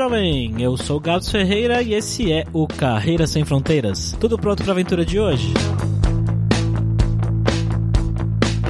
jovem! 0.00 0.54
Eu 0.58 0.78
sou 0.78 0.96
o 0.96 1.00
Gabs 1.00 1.30
Ferreira 1.30 1.82
e 1.82 1.92
esse 1.92 2.32
é 2.32 2.46
o 2.54 2.66
Carreira 2.66 3.26
Sem 3.26 3.44
Fronteiras. 3.44 4.16
Tudo 4.18 4.38
pronto 4.38 4.62
para 4.62 4.72
a 4.72 4.74
aventura 4.74 5.04
de 5.04 5.20
hoje? 5.20 5.52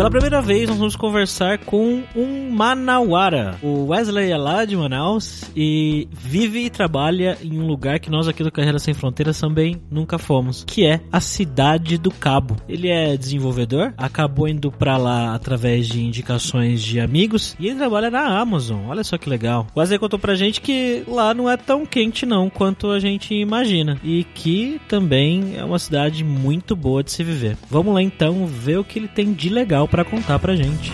Pela 0.01 0.11
primeira 0.11 0.41
vez, 0.41 0.67
nós 0.67 0.79
vamos 0.79 0.97
conversar 0.97 1.59
com 1.59 2.03
um 2.17 2.51
manauara. 2.51 3.59
O 3.63 3.89
Wesley 3.89 4.31
é 4.31 4.37
lá 4.39 4.65
de 4.65 4.75
Manaus 4.75 5.45
e 5.55 6.09
vive 6.11 6.61
e 6.61 6.71
trabalha 6.71 7.37
em 7.43 7.61
um 7.61 7.67
lugar 7.67 8.01
que 8.01 8.09
nós 8.09 8.27
aqui 8.27 8.43
do 8.43 8.51
Carreira 8.51 8.79
Sem 8.79 8.95
Fronteiras 8.95 9.39
também 9.39 9.79
nunca 9.91 10.17
fomos, 10.17 10.65
que 10.67 10.87
é 10.87 11.03
a 11.13 11.21
Cidade 11.21 11.99
do 11.99 12.11
Cabo. 12.11 12.57
Ele 12.67 12.89
é 12.89 13.15
desenvolvedor, 13.15 13.93
acabou 13.95 14.49
indo 14.49 14.73
para 14.73 14.97
lá 14.97 15.35
através 15.35 15.87
de 15.87 16.03
indicações 16.03 16.81
de 16.81 16.99
amigos 16.99 17.55
e 17.61 17.67
ele 17.67 17.77
trabalha 17.77 18.11
na 18.11 18.41
Amazon. 18.41 18.87
Olha 18.89 19.05
só 19.05 19.19
que 19.19 19.29
legal. 19.29 19.67
O 19.75 19.81
Wesley 19.81 19.99
contou 19.99 20.19
pra 20.19 20.35
gente 20.35 20.63
que 20.63 21.05
lá 21.07 21.35
não 21.35 21.47
é 21.47 21.59
tão 21.59 21.85
quente 21.85 22.25
não 22.25 22.49
quanto 22.49 22.91
a 22.91 22.99
gente 22.99 23.35
imagina 23.35 24.01
e 24.03 24.25
que 24.25 24.81
também 24.89 25.57
é 25.59 25.63
uma 25.63 25.79
cidade 25.79 26.25
muito 26.25 26.75
boa 26.75 27.05
de 27.05 27.13
se 27.13 27.23
viver. 27.23 27.59
Vamos 27.69 27.93
lá 27.93 28.01
então 28.01 28.47
ver 28.47 28.79
o 28.79 28.85
que 28.85 28.99
ele 28.99 29.07
tem 29.07 29.35
de 29.35 29.51
legal 29.51 29.90
para 29.91 30.05
contar 30.05 30.39
pra 30.39 30.55
gente. 30.55 30.93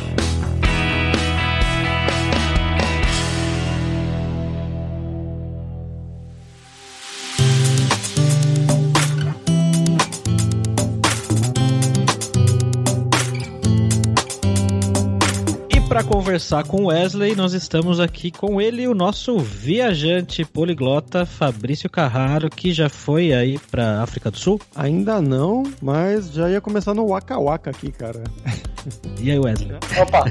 Para 15.88 16.02
conversar 16.02 16.64
com 16.64 16.86
Wesley, 16.86 17.36
nós 17.36 17.52
estamos 17.52 18.00
aqui 18.00 18.30
com 18.30 18.60
ele, 18.60 18.88
o 18.88 18.94
nosso 18.94 19.38
viajante 19.38 20.44
poliglota 20.44 21.24
Fabrício 21.24 21.88
Carraro, 21.88 22.50
que 22.50 22.72
já 22.72 22.88
foi 22.88 23.32
aí 23.32 23.58
para 23.70 24.02
África 24.02 24.30
do 24.30 24.36
Sul? 24.36 24.60
Ainda 24.74 25.20
não, 25.20 25.62
mas 25.80 26.32
já 26.32 26.50
ia 26.50 26.60
começar 26.60 26.92
no 26.92 27.06
Waka 27.08 27.38
Waka 27.38 27.70
aqui, 27.70 27.92
cara. 27.92 28.22
E 29.20 29.32
aí, 29.32 29.38
Wesley? 29.38 29.76
Opa! 30.00 30.30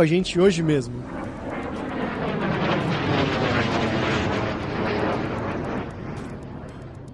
a 0.00 0.06
gente 0.06 0.38
hoje 0.40 0.62
mesmo. 0.62 0.94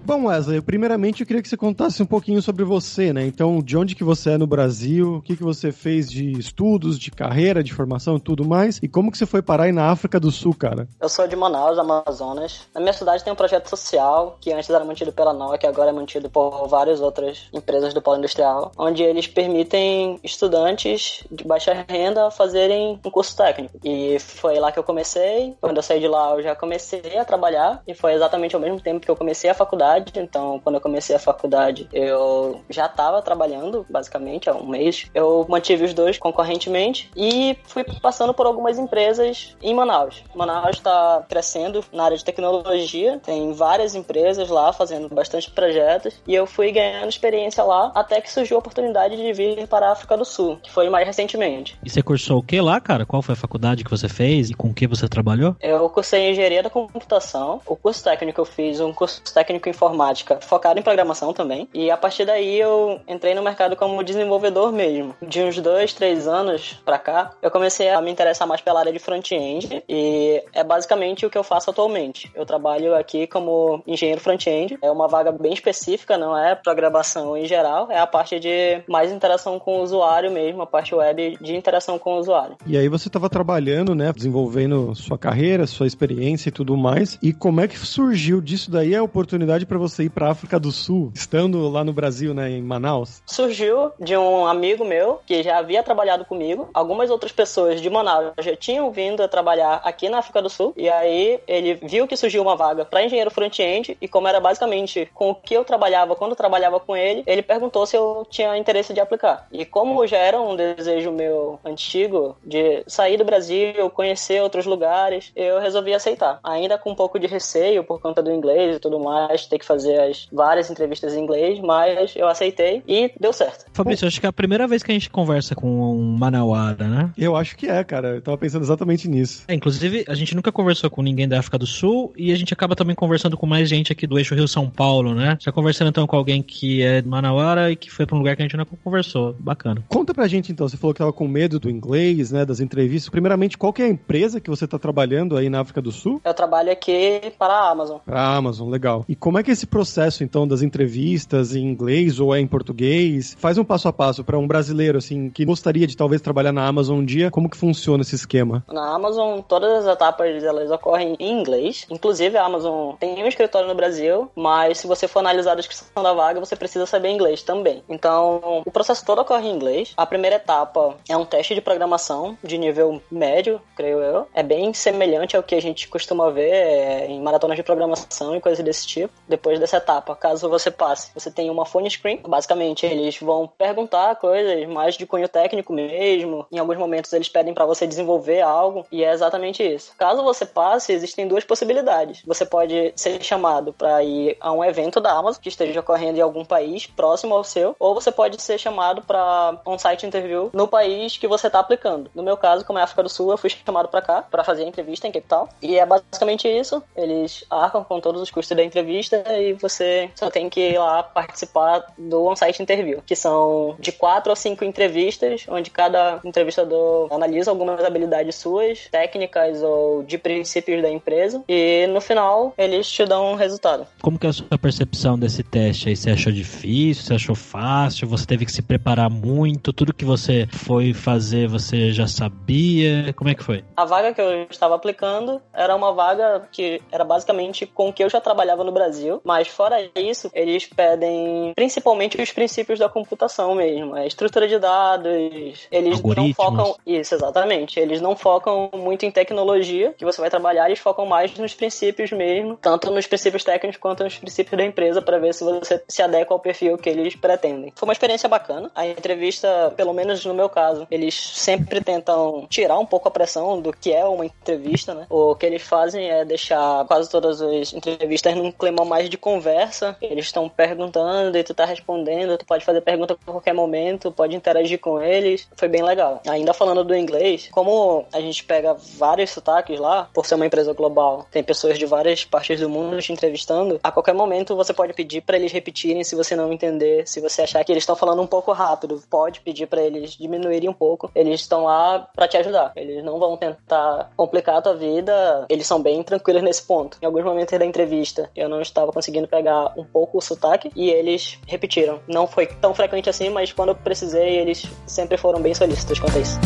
Bom, 0.05 0.27
Wesley, 0.27 0.61
primeiramente 0.61 1.21
eu 1.21 1.25
queria 1.25 1.41
que 1.41 1.49
você 1.49 1.57
contasse 1.57 2.01
um 2.03 2.05
pouquinho 2.05 2.39
sobre 2.39 2.63
você, 2.63 3.11
né? 3.11 3.25
Então, 3.25 3.59
de 3.59 3.75
onde 3.75 3.95
que 3.95 4.03
você 4.03 4.33
é 4.33 4.37
no 4.37 4.45
Brasil, 4.45 5.15
o 5.15 5.21
que 5.21 5.35
que 5.35 5.41
você 5.41 5.71
fez 5.71 6.07
de 6.07 6.37
estudos, 6.37 6.99
de 6.99 7.09
carreira, 7.09 7.63
de 7.63 7.73
formação 7.73 8.17
e 8.17 8.19
tudo 8.19 8.45
mais, 8.45 8.79
e 8.83 8.87
como 8.87 9.11
que 9.11 9.17
você 9.17 9.25
foi 9.25 9.41
parar 9.41 9.63
aí 9.63 9.71
na 9.71 9.89
África 9.89 10.19
do 10.19 10.29
Sul, 10.29 10.53
cara? 10.53 10.87
Eu 11.01 11.09
sou 11.09 11.27
de 11.27 11.35
Manaus, 11.35 11.79
Amazonas. 11.79 12.67
Na 12.71 12.79
minha 12.79 12.93
cidade 12.93 13.23
tem 13.23 13.33
um 13.33 13.35
projeto 13.35 13.67
social, 13.67 14.37
que 14.39 14.53
antes 14.53 14.69
era 14.69 14.85
mantido 14.85 15.11
pela 15.11 15.33
Nokia, 15.33 15.69
agora 15.69 15.89
é 15.89 15.93
mantido 15.93 16.29
por 16.29 16.67
várias 16.67 17.01
outras 17.01 17.49
empresas 17.51 17.91
do 17.91 17.99
polo 17.99 18.19
industrial, 18.19 18.73
onde 18.77 19.01
eles 19.01 19.25
permitem 19.25 20.19
estudantes 20.23 21.23
de 21.31 21.43
baixa 21.43 21.83
renda 21.89 22.29
fazerem 22.29 22.99
um 23.03 23.09
curso 23.09 23.35
técnico. 23.35 23.79
E 23.83 24.19
foi 24.19 24.59
lá 24.59 24.71
que 24.71 24.77
eu 24.77 24.83
comecei. 24.83 25.55
Quando 25.59 25.77
eu 25.77 25.83
saí 25.83 25.99
de 25.99 26.07
lá, 26.07 26.35
eu 26.35 26.43
já 26.43 26.55
comecei 26.55 27.17
a 27.17 27.25
trabalhar, 27.25 27.81
e 27.87 27.95
foi 27.95 28.13
exatamente 28.13 28.53
ao 28.53 28.61
mesmo 28.61 28.79
tempo 28.79 28.99
que 28.99 29.09
eu 29.09 29.15
comecei 29.15 29.49
a 29.49 29.55
faculdade 29.55 29.94
faculdade, 29.95 30.11
então 30.17 30.59
quando 30.63 30.75
eu 30.75 30.81
comecei 30.81 31.15
a 31.15 31.19
faculdade 31.19 31.87
eu 31.93 32.61
já 32.69 32.85
estava 32.85 33.21
trabalhando 33.21 33.85
basicamente 33.89 34.49
há 34.49 34.53
um 34.53 34.67
mês. 34.67 35.07
Eu 35.13 35.45
mantive 35.49 35.85
os 35.85 35.93
dois 35.93 36.17
concorrentemente 36.17 37.09
e 37.15 37.57
fui 37.65 37.83
passando 38.01 38.33
por 38.33 38.45
algumas 38.45 38.77
empresas 38.77 39.55
em 39.61 39.73
Manaus. 39.73 40.23
Manaus 40.33 40.77
está 40.77 41.23
crescendo 41.27 41.83
na 41.91 42.05
área 42.05 42.17
de 42.17 42.23
tecnologia, 42.23 43.19
tem 43.23 43.53
várias 43.53 43.95
empresas 43.95 44.49
lá 44.49 44.73
fazendo 44.73 45.09
bastante 45.09 45.49
projetos 45.51 46.21
e 46.27 46.33
eu 46.33 46.45
fui 46.45 46.71
ganhando 46.71 47.09
experiência 47.09 47.63
lá 47.63 47.91
até 47.95 48.19
que 48.19 48.31
surgiu 48.31 48.57
a 48.57 48.59
oportunidade 48.59 49.15
de 49.15 49.33
vir 49.33 49.67
para 49.67 49.89
a 49.89 49.91
África 49.91 50.17
do 50.17 50.25
Sul, 50.25 50.57
que 50.61 50.71
foi 50.71 50.89
mais 50.89 51.05
recentemente. 51.05 51.77
E 51.83 51.89
você 51.89 52.01
cursou 52.01 52.39
o 52.39 52.43
que 52.43 52.59
lá, 52.59 52.79
cara? 52.79 53.05
Qual 53.05 53.21
foi 53.21 53.33
a 53.33 53.37
faculdade 53.37 53.83
que 53.83 53.91
você 53.91 54.09
fez 54.09 54.49
e 54.49 54.53
com 54.53 54.73
que 54.73 54.87
você 54.87 55.07
trabalhou? 55.07 55.55
Eu 55.61 55.89
cursei 55.89 56.31
engenharia 56.31 56.63
da 56.63 56.69
computação. 56.69 57.61
O 57.65 57.75
curso 57.75 58.03
técnico 58.03 58.41
eu 58.41 58.45
fiz 58.45 58.79
um 58.79 58.93
curso 58.93 59.21
técnico 59.33 59.69
em 59.69 59.73
informática 59.85 60.39
focado 60.41 60.79
em 60.79 60.83
programação 60.83 61.33
também. 61.33 61.69
E 61.73 61.91
a 61.91 61.97
partir 61.97 62.25
daí 62.25 62.59
eu 62.59 62.99
entrei 63.07 63.33
no 63.35 63.43
mercado 63.43 63.75
como 63.75 64.03
desenvolvedor 64.03 64.71
mesmo. 64.71 65.15
De 65.21 65.41
uns 65.41 65.59
dois, 65.59 65.93
três 65.93 66.27
anos 66.27 66.79
pra 66.83 66.97
cá, 66.97 67.31
eu 67.41 67.51
comecei 67.51 67.89
a 67.89 68.01
me 68.01 68.11
interessar 68.11 68.47
mais 68.47 68.61
pela 68.61 68.79
área 68.79 68.91
de 68.91 68.99
front-end 68.99 69.83
e 69.87 70.43
é 70.53 70.63
basicamente 70.63 71.25
o 71.25 71.29
que 71.29 71.37
eu 71.37 71.43
faço 71.43 71.69
atualmente. 71.69 72.31
Eu 72.35 72.45
trabalho 72.45 72.95
aqui 72.95 73.27
como 73.27 73.81
engenheiro 73.85 74.21
front-end. 74.21 74.77
É 74.81 74.89
uma 74.89 75.07
vaga 75.07 75.31
bem 75.31 75.53
específica, 75.53 76.17
não 76.17 76.37
é 76.37 76.55
programação 76.55 77.37
em 77.37 77.45
geral, 77.45 77.91
é 77.91 77.99
a 77.99 78.07
parte 78.07 78.39
de 78.39 78.81
mais 78.87 79.11
interação 79.11 79.59
com 79.59 79.79
o 79.79 79.83
usuário 79.83 80.31
mesmo, 80.31 80.61
a 80.61 80.67
parte 80.67 80.95
web 80.95 81.37
de 81.39 81.55
interação 81.55 81.99
com 81.99 82.15
o 82.15 82.19
usuário. 82.19 82.55
E 82.65 82.77
aí 82.77 82.89
você 82.89 83.07
estava 83.07 83.29
trabalhando, 83.29 83.93
né, 83.93 84.11
desenvolvendo 84.13 84.95
sua 84.95 85.17
carreira, 85.17 85.67
sua 85.67 85.87
experiência 85.87 86.49
e 86.49 86.51
tudo 86.51 86.75
mais. 86.75 87.19
E 87.21 87.33
como 87.33 87.61
é 87.61 87.67
que 87.67 87.77
surgiu 87.77 88.41
disso 88.41 88.71
daí 88.71 88.95
a 88.95 89.03
oportunidade 89.03 89.65
para 89.65 89.74
você 89.77 90.03
ir 90.03 90.09
para 90.09 90.29
África 90.29 90.59
do 90.59 90.71
Sul, 90.71 91.11
estando 91.13 91.69
lá 91.69 91.83
no 91.83 91.93
Brasil, 91.93 92.33
né, 92.33 92.49
em 92.49 92.61
Manaus? 92.61 93.21
Surgiu 93.25 93.91
de 93.99 94.15
um 94.17 94.45
amigo 94.45 94.85
meu 94.85 95.19
que 95.25 95.43
já 95.43 95.57
havia 95.57 95.83
trabalhado 95.83 96.25
comigo. 96.25 96.69
Algumas 96.73 97.09
outras 97.09 97.31
pessoas 97.31 97.81
de 97.81 97.89
Manaus 97.89 98.33
já 98.39 98.55
tinham 98.55 98.91
vindo 98.91 99.21
a 99.21 99.27
trabalhar 99.27 99.81
aqui 99.83 100.09
na 100.09 100.19
África 100.19 100.41
do 100.41 100.49
Sul. 100.49 100.73
E 100.75 100.89
aí 100.89 101.39
ele 101.47 101.75
viu 101.75 102.07
que 102.07 102.17
surgiu 102.17 102.41
uma 102.41 102.55
vaga 102.55 102.85
para 102.85 103.03
engenheiro 103.03 103.31
front-end 103.31 103.97
e 104.01 104.07
como 104.07 104.27
era 104.27 104.39
basicamente 104.39 105.09
com 105.13 105.31
o 105.31 105.35
que 105.35 105.53
eu 105.53 105.63
trabalhava 105.63 106.15
quando 106.15 106.31
eu 106.31 106.37
trabalhava 106.37 106.79
com 106.79 106.95
ele, 106.95 107.23
ele 107.25 107.41
perguntou 107.41 107.85
se 107.85 107.95
eu 107.95 108.25
tinha 108.29 108.57
interesse 108.57 108.93
de 108.93 108.99
aplicar. 108.99 109.47
E 109.51 109.65
como 109.65 110.05
já 110.07 110.17
era 110.17 110.39
um 110.39 110.55
desejo 110.55 111.11
meu 111.11 111.59
antigo 111.63 112.37
de 112.43 112.83
sair 112.87 113.17
do 113.17 113.25
Brasil, 113.25 113.89
conhecer 113.89 114.41
outros 114.41 114.65
lugares, 114.65 115.31
eu 115.35 115.59
resolvi 115.59 115.93
aceitar. 115.93 116.39
Ainda 116.43 116.77
com 116.77 116.91
um 116.91 116.95
pouco 116.95 117.19
de 117.19 117.27
receio 117.27 117.83
por 117.83 117.99
conta 117.99 118.21
do 118.21 118.31
inglês 118.31 118.77
e 118.77 118.79
tudo 118.79 118.99
mais, 118.99 119.45
ter 119.45 119.59
que 119.59 119.64
fazer 119.65 119.99
as 119.99 120.27
várias 120.31 120.69
entrevistas 120.69 121.13
em 121.13 121.21
inglês, 121.21 121.59
mas 121.59 122.15
eu 122.15 122.27
aceitei 122.27 122.83
e 122.87 123.11
deu 123.19 123.33
certo. 123.33 123.65
Fabrício, 123.73 124.07
acho 124.07 124.19
que 124.19 124.25
é 124.25 124.29
a 124.29 124.33
primeira 124.33 124.67
vez 124.67 124.83
que 124.83 124.91
a 124.91 124.93
gente 124.93 125.09
conversa 125.09 125.55
com 125.55 125.67
um 125.67 126.17
manauara, 126.17 126.87
né? 126.87 127.11
Eu 127.17 127.35
acho 127.35 127.55
que 127.55 127.67
é, 127.67 127.83
cara. 127.83 128.15
Eu 128.15 128.21
tava 128.21 128.37
pensando 128.37 128.63
exatamente 128.63 129.07
nisso. 129.07 129.43
É, 129.47 129.53
inclusive, 129.53 130.05
a 130.07 130.15
gente 130.15 130.35
nunca 130.35 130.51
conversou 130.51 130.89
com 130.89 131.01
ninguém 131.01 131.27
da 131.27 131.39
África 131.39 131.57
do 131.57 131.65
Sul 131.65 132.13
e 132.17 132.31
a 132.31 132.35
gente 132.35 132.53
acaba 132.53 132.75
também 132.75 132.95
conversando 132.95 133.37
com 133.37 133.45
mais 133.45 133.67
gente 133.67 133.91
aqui 133.91 134.07
do 134.07 134.17
eixo 134.17 134.35
Rio-São 134.35 134.69
Paulo, 134.69 135.13
né? 135.13 135.37
Já 135.39 135.51
conversando 135.51 135.89
então 135.89 136.07
com 136.07 136.15
alguém 136.15 136.41
que 136.41 136.81
é 136.81 137.01
manauara 137.01 137.71
e 137.71 137.75
que 137.75 137.89
foi 137.89 138.05
pra 138.05 138.15
um 138.15 138.19
lugar 138.19 138.35
que 138.35 138.41
a 138.41 138.45
gente 138.45 138.57
nunca 138.57 138.75
conversou. 138.83 139.35
Bacana. 139.39 139.83
Conta 139.87 140.13
pra 140.13 140.27
gente 140.27 140.51
então, 140.51 140.67
você 140.67 140.77
falou 140.77 140.93
que 140.93 140.99
tava 140.99 141.13
com 141.13 141.27
medo 141.27 141.59
do 141.59 141.69
inglês, 141.69 142.31
né, 142.31 142.45
das 142.45 142.59
entrevistas. 142.59 143.09
Primeiramente, 143.09 143.57
qual 143.57 143.73
que 143.73 143.81
é 143.81 143.85
a 143.85 143.89
empresa 143.89 144.39
que 144.39 144.49
você 144.49 144.67
tá 144.67 144.77
trabalhando 144.77 145.37
aí 145.37 145.49
na 145.49 145.61
África 145.61 145.81
do 145.81 145.91
Sul? 145.91 146.21
Eu 146.23 146.33
trabalho 146.33 146.71
aqui 146.71 147.21
para 147.37 147.53
a 147.53 147.71
Amazon. 147.71 147.97
Para 148.05 148.19
a 148.19 148.35
Amazon, 148.35 148.69
legal. 148.69 149.05
E 149.07 149.15
como 149.15 149.39
é 149.39 149.43
que 149.43 149.51
esse 149.55 149.65
processo 149.65 150.23
então 150.23 150.47
das 150.47 150.61
entrevistas 150.61 151.55
em 151.55 151.65
inglês 151.65 152.19
ou 152.19 152.35
é 152.35 152.39
em 152.39 152.47
português? 152.47 153.35
Faz 153.39 153.57
um 153.57 153.63
passo 153.63 153.87
a 153.87 153.93
passo 153.93 154.23
para 154.23 154.37
um 154.37 154.47
brasileiro 154.47 154.97
assim 154.97 155.29
que 155.29 155.45
gostaria 155.45 155.87
de 155.87 155.97
talvez 155.97 156.21
trabalhar 156.21 156.51
na 156.51 156.67
Amazon 156.67 156.99
um 156.99 157.05
dia, 157.05 157.31
como 157.31 157.49
que 157.49 157.57
funciona 157.57 158.01
esse 158.01 158.15
esquema? 158.15 158.63
Na 158.71 158.93
Amazon, 158.93 159.39
todas 159.41 159.85
as 159.85 159.93
etapas 159.93 160.43
elas 160.43 160.71
ocorrem 160.71 161.15
em 161.19 161.39
inglês. 161.39 161.85
Inclusive, 161.89 162.37
a 162.37 162.45
Amazon 162.45 162.95
tem 162.99 163.23
um 163.23 163.27
escritório 163.27 163.67
no 163.67 163.75
Brasil, 163.75 164.29
mas 164.35 164.79
se 164.79 164.87
você 164.87 165.07
for 165.07 165.19
analisar 165.19 165.53
a 165.53 165.55
descrição 165.55 166.03
da 166.03 166.13
vaga, 166.13 166.39
você 166.39 166.55
precisa 166.55 166.85
saber 166.85 167.09
inglês 167.09 167.41
também. 167.41 167.83
Então, 167.89 168.61
o 168.65 168.71
processo 168.71 169.05
todo 169.05 169.21
ocorre 169.21 169.47
em 169.47 169.55
inglês. 169.55 169.93
A 169.97 170.05
primeira 170.05 170.35
etapa 170.35 170.95
é 171.07 171.15
um 171.15 171.25
teste 171.25 171.55
de 171.55 171.61
programação 171.61 172.37
de 172.43 172.57
nível 172.57 173.01
médio, 173.09 173.61
creio 173.75 173.99
eu. 173.99 174.27
É 174.33 174.43
bem 174.43 174.73
semelhante 174.73 175.35
ao 175.35 175.43
que 175.43 175.55
a 175.55 175.61
gente 175.61 175.87
costuma 175.87 176.29
ver 176.29 176.51
é, 176.51 177.07
em 177.07 177.21
maratonas 177.21 177.57
de 177.57 177.63
programação 177.63 178.35
e 178.35 178.41
coisas 178.41 178.63
desse 178.63 178.85
tipo. 178.85 179.13
Depois 179.35 179.59
dessa 179.59 179.75
etapa, 179.77 180.15
caso 180.15 180.47
você 180.47 180.71
passe. 180.71 181.11
Você 181.13 181.29
tem 181.29 181.49
uma 181.49 181.65
phone 181.65 181.91
screen, 181.91 182.21
basicamente 182.25 182.85
eles 182.85 183.19
vão 183.19 183.45
perguntar 183.45 184.15
coisas 184.15 184.65
mais 184.65 184.95
de 184.95 185.05
cunho 185.05 185.27
técnico 185.27 185.73
mesmo. 185.73 186.47
Em 186.49 186.57
alguns 186.57 186.77
momentos 186.77 187.11
eles 187.11 187.27
pedem 187.27 187.53
para 187.53 187.65
você 187.65 187.85
desenvolver 187.85 188.39
algo 188.39 188.85
e 188.89 189.03
é 189.03 189.11
exatamente 189.11 189.61
isso. 189.61 189.91
Caso 189.97 190.23
você 190.23 190.45
passe, 190.45 190.93
existem 190.93 191.27
duas 191.27 191.43
possibilidades. 191.43 192.23
Você 192.25 192.45
pode 192.45 192.93
ser 192.95 193.21
chamado 193.21 193.73
para 193.73 194.01
ir 194.05 194.37
a 194.39 194.53
um 194.53 194.63
evento 194.63 195.01
da 195.01 195.11
Amazon 195.11 195.41
que 195.41 195.49
esteja 195.49 195.81
ocorrendo 195.81 196.17
em 196.17 196.21
algum 196.21 196.45
país 196.45 196.87
próximo 196.87 197.35
ao 197.35 197.43
seu, 197.43 197.75
ou 197.77 197.93
você 197.93 198.13
pode 198.13 198.41
ser 198.41 198.57
chamado 198.57 199.01
para 199.01 199.59
um 199.67 199.77
site 199.77 200.05
interview 200.05 200.49
no 200.53 200.65
país 200.65 201.17
que 201.17 201.27
você 201.27 201.47
está 201.47 201.59
aplicando. 201.59 202.09
No 202.15 202.23
meu 202.23 202.37
caso, 202.37 202.63
como 202.63 202.79
é 202.79 202.83
África 202.83 203.03
do 203.03 203.09
Sul, 203.09 203.31
eu 203.31 203.37
fui 203.37 203.49
chamado 203.49 203.89
para 203.89 204.01
cá 204.01 204.21
para 204.21 204.45
fazer 204.45 204.63
a 204.63 204.67
entrevista 204.67 205.05
em 205.05 205.11
Cape 205.11 205.27
Town. 205.27 205.49
E 205.61 205.77
é 205.77 205.85
basicamente 205.85 206.47
isso. 206.47 206.81
Eles 206.95 207.43
arcam 207.49 207.83
com 207.83 207.99
todos 207.99 208.21
os 208.21 208.31
custos 208.31 208.55
da 208.55 208.63
entrevista 208.63 209.24
e 209.27 209.53
você 209.53 210.09
só 210.15 210.29
tem 210.29 210.49
que 210.49 210.71
ir 210.71 210.77
lá 210.77 211.03
participar 211.03 211.85
do 211.97 212.25
on-site 212.25 212.61
interview, 212.61 213.01
que 213.05 213.15
são 213.15 213.75
de 213.79 213.91
quatro 213.91 214.31
ou 214.31 214.35
cinco 214.35 214.63
entrevistas, 214.63 215.45
onde 215.47 215.69
cada 215.69 216.19
entrevistador 216.23 217.11
analisa 217.11 217.51
algumas 217.51 217.83
habilidades 217.83 218.35
suas, 218.35 218.87
técnicas 218.91 219.61
ou 219.61 220.03
de 220.03 220.17
princípios 220.17 220.81
da 220.81 220.89
empresa, 220.89 221.43
e 221.47 221.87
no 221.87 222.01
final 222.01 222.53
eles 222.57 222.89
te 222.89 223.05
dão 223.05 223.33
um 223.33 223.35
resultado. 223.35 223.87
Como 224.01 224.19
que 224.19 224.27
é 224.27 224.29
a 224.29 224.33
sua 224.33 224.57
percepção 224.57 225.17
desse 225.17 225.43
teste 225.43 225.89
aí? 225.89 225.95
Você 225.95 226.11
achou 226.11 226.31
difícil? 226.31 227.03
Você 227.03 227.13
achou 227.13 227.35
fácil? 227.35 228.07
Você 228.07 228.25
teve 228.25 228.45
que 228.45 228.51
se 228.51 228.61
preparar 228.61 229.09
muito? 229.09 229.73
Tudo 229.73 229.93
que 229.93 230.05
você 230.05 230.47
foi 230.51 230.93
fazer 230.93 231.47
você 231.47 231.91
já 231.91 232.07
sabia? 232.07 233.13
Como 233.13 233.29
é 233.29 233.35
que 233.35 233.43
foi? 233.43 233.63
A 233.75 233.85
vaga 233.85 234.13
que 234.13 234.21
eu 234.21 234.47
estava 234.49 234.75
aplicando 234.75 235.41
era 235.53 235.75
uma 235.75 235.93
vaga 235.93 236.47
que 236.51 236.81
era 236.91 237.03
basicamente 237.03 237.65
com 237.65 237.89
o 237.89 237.93
que 237.93 238.03
eu 238.03 238.09
já 238.09 238.19
trabalhava 238.19 238.63
no 238.63 238.71
Brasil, 238.71 239.14
mas 239.23 239.47
fora 239.47 239.89
isso, 239.95 240.29
eles 240.33 240.65
pedem 240.65 241.53
principalmente 241.55 242.21
os 242.21 242.31
princípios 242.31 242.79
da 242.79 242.89
computação 242.89 243.55
mesmo, 243.55 243.95
a 243.95 244.05
estrutura 244.05 244.47
de 244.47 244.59
dados, 244.59 245.67
eles 245.71 246.01
não 246.01 246.33
focam 246.33 246.75
isso 246.85 247.15
exatamente, 247.15 247.79
eles 247.79 248.01
não 248.01 248.15
focam 248.15 248.69
muito 248.73 249.05
em 249.05 249.11
tecnologia 249.11 249.93
que 249.97 250.05
você 250.05 250.21
vai 250.21 250.29
trabalhar, 250.29 250.67
eles 250.67 250.79
focam 250.79 251.05
mais 251.05 251.35
nos 251.37 251.53
princípios 251.53 252.11
mesmo, 252.11 252.57
tanto 252.61 252.91
nos 252.91 253.07
princípios 253.07 253.43
técnicos 253.43 253.79
quanto 253.79 254.03
nos 254.03 254.17
princípios 254.17 254.57
da 254.57 254.65
empresa 254.65 255.01
para 255.01 255.19
ver 255.19 255.33
se 255.33 255.43
você 255.43 255.81
se 255.87 256.01
adequa 256.01 256.33
ao 256.33 256.39
perfil 256.39 256.77
que 256.77 256.89
eles 256.89 257.15
pretendem. 257.15 257.71
Foi 257.75 257.87
uma 257.87 257.93
experiência 257.93 258.27
bacana. 258.29 258.71
A 258.75 258.87
entrevista, 258.87 259.73
pelo 259.75 259.93
menos 259.93 260.25
no 260.25 260.33
meu 260.33 260.49
caso, 260.49 260.87
eles 260.89 261.15
sempre 261.15 261.81
tentam 261.81 262.45
tirar 262.49 262.79
um 262.79 262.85
pouco 262.85 263.07
a 263.07 263.11
pressão 263.11 263.61
do 263.61 263.71
que 263.71 263.91
é 263.91 264.05
uma 264.05 264.25
entrevista, 264.25 264.93
né? 264.93 265.05
O 265.09 265.35
que 265.35 265.45
eles 265.45 265.61
fazem 265.61 266.09
é 266.09 266.25
deixar 266.25 266.85
quase 266.85 267.09
todas 267.09 267.41
as 267.41 267.73
entrevistas 267.73 268.35
num 268.35 268.51
clima 268.51 268.83
mais 268.85 269.04
de 269.09 269.17
conversa. 269.17 269.95
Eles 270.01 270.25
estão 270.25 270.49
perguntando 270.49 271.37
e 271.37 271.43
tu 271.43 271.53
tá 271.53 271.65
respondendo, 271.65 272.37
tu 272.37 272.45
pode 272.45 272.65
fazer 272.65 272.81
pergunta 272.81 273.13
a 273.13 273.31
qualquer 273.31 273.53
momento, 273.53 274.11
pode 274.11 274.35
interagir 274.35 274.79
com 274.79 275.01
eles. 275.01 275.47
Foi 275.55 275.67
bem 275.67 275.83
legal. 275.83 276.21
Ainda 276.27 276.53
falando 276.53 276.83
do 276.83 276.95
inglês, 276.95 277.49
como 277.51 278.05
a 278.11 278.19
gente 278.21 278.43
pega 278.43 278.75
vários 278.97 279.31
sotaques 279.31 279.79
lá, 279.79 280.09
por 280.13 280.25
ser 280.25 280.35
uma 280.35 280.45
empresa 280.45 280.73
global, 280.73 281.25
tem 281.31 281.43
pessoas 281.43 281.77
de 281.77 281.85
várias 281.85 282.25
partes 282.25 282.59
do 282.59 282.69
mundo 282.69 283.01
te 283.01 283.11
entrevistando, 283.11 283.79
a 283.83 283.91
qualquer 283.91 284.13
momento 284.13 284.55
você 284.55 284.73
pode 284.73 284.93
pedir 284.93 285.21
para 285.21 285.37
eles 285.37 285.51
repetirem 285.51 286.03
se 286.03 286.15
você 286.15 286.35
não 286.35 286.51
entender, 286.51 287.07
se 287.07 287.19
você 287.19 287.43
achar 287.43 287.63
que 287.63 287.71
eles 287.71 287.83
estão 287.83 287.95
falando 287.95 288.21
um 288.21 288.27
pouco 288.27 288.51
rápido, 288.51 289.01
pode 289.09 289.41
pedir 289.41 289.67
para 289.67 289.81
eles 289.81 290.11
diminuírem 290.11 290.69
um 290.69 290.73
pouco. 290.73 291.11
Eles 291.15 291.41
estão 291.41 291.65
lá 291.65 292.07
para 292.15 292.27
te 292.27 292.37
ajudar. 292.37 292.71
Eles 292.75 293.03
não 293.03 293.19
vão 293.19 293.37
tentar 293.37 294.11
complicar 294.15 294.57
a 294.57 294.61
tua 294.61 294.75
vida. 294.75 295.45
Eles 295.49 295.67
são 295.67 295.81
bem 295.81 296.01
tranquilos 296.03 296.43
nesse 296.43 296.63
ponto. 296.63 296.97
Em 297.01 297.05
alguns 297.05 297.23
momentos 297.23 297.57
da 297.57 297.65
entrevista, 297.65 298.29
eu 298.35 298.49
não 298.49 298.61
estava 298.61 298.91
conseguindo 298.95 299.27
pegar 299.27 299.73
um 299.77 299.83
pouco 299.83 300.17
o 300.17 300.21
sotaque 300.21 300.71
e 300.73 300.89
eles 300.89 301.37
repetiram. 301.45 301.99
Não 302.07 302.25
foi 302.25 302.47
tão 302.47 302.73
frequente 302.73 303.09
assim, 303.09 303.29
mas 303.29 303.51
quando 303.51 303.69
eu 303.69 303.75
precisei, 303.75 304.37
eles 304.37 304.65
sempre 304.87 305.17
foram 305.17 305.41
bem 305.41 305.53
solícitos 305.53 305.99
quanto 305.99 306.17
a 306.17 306.21
isso. 306.21 306.39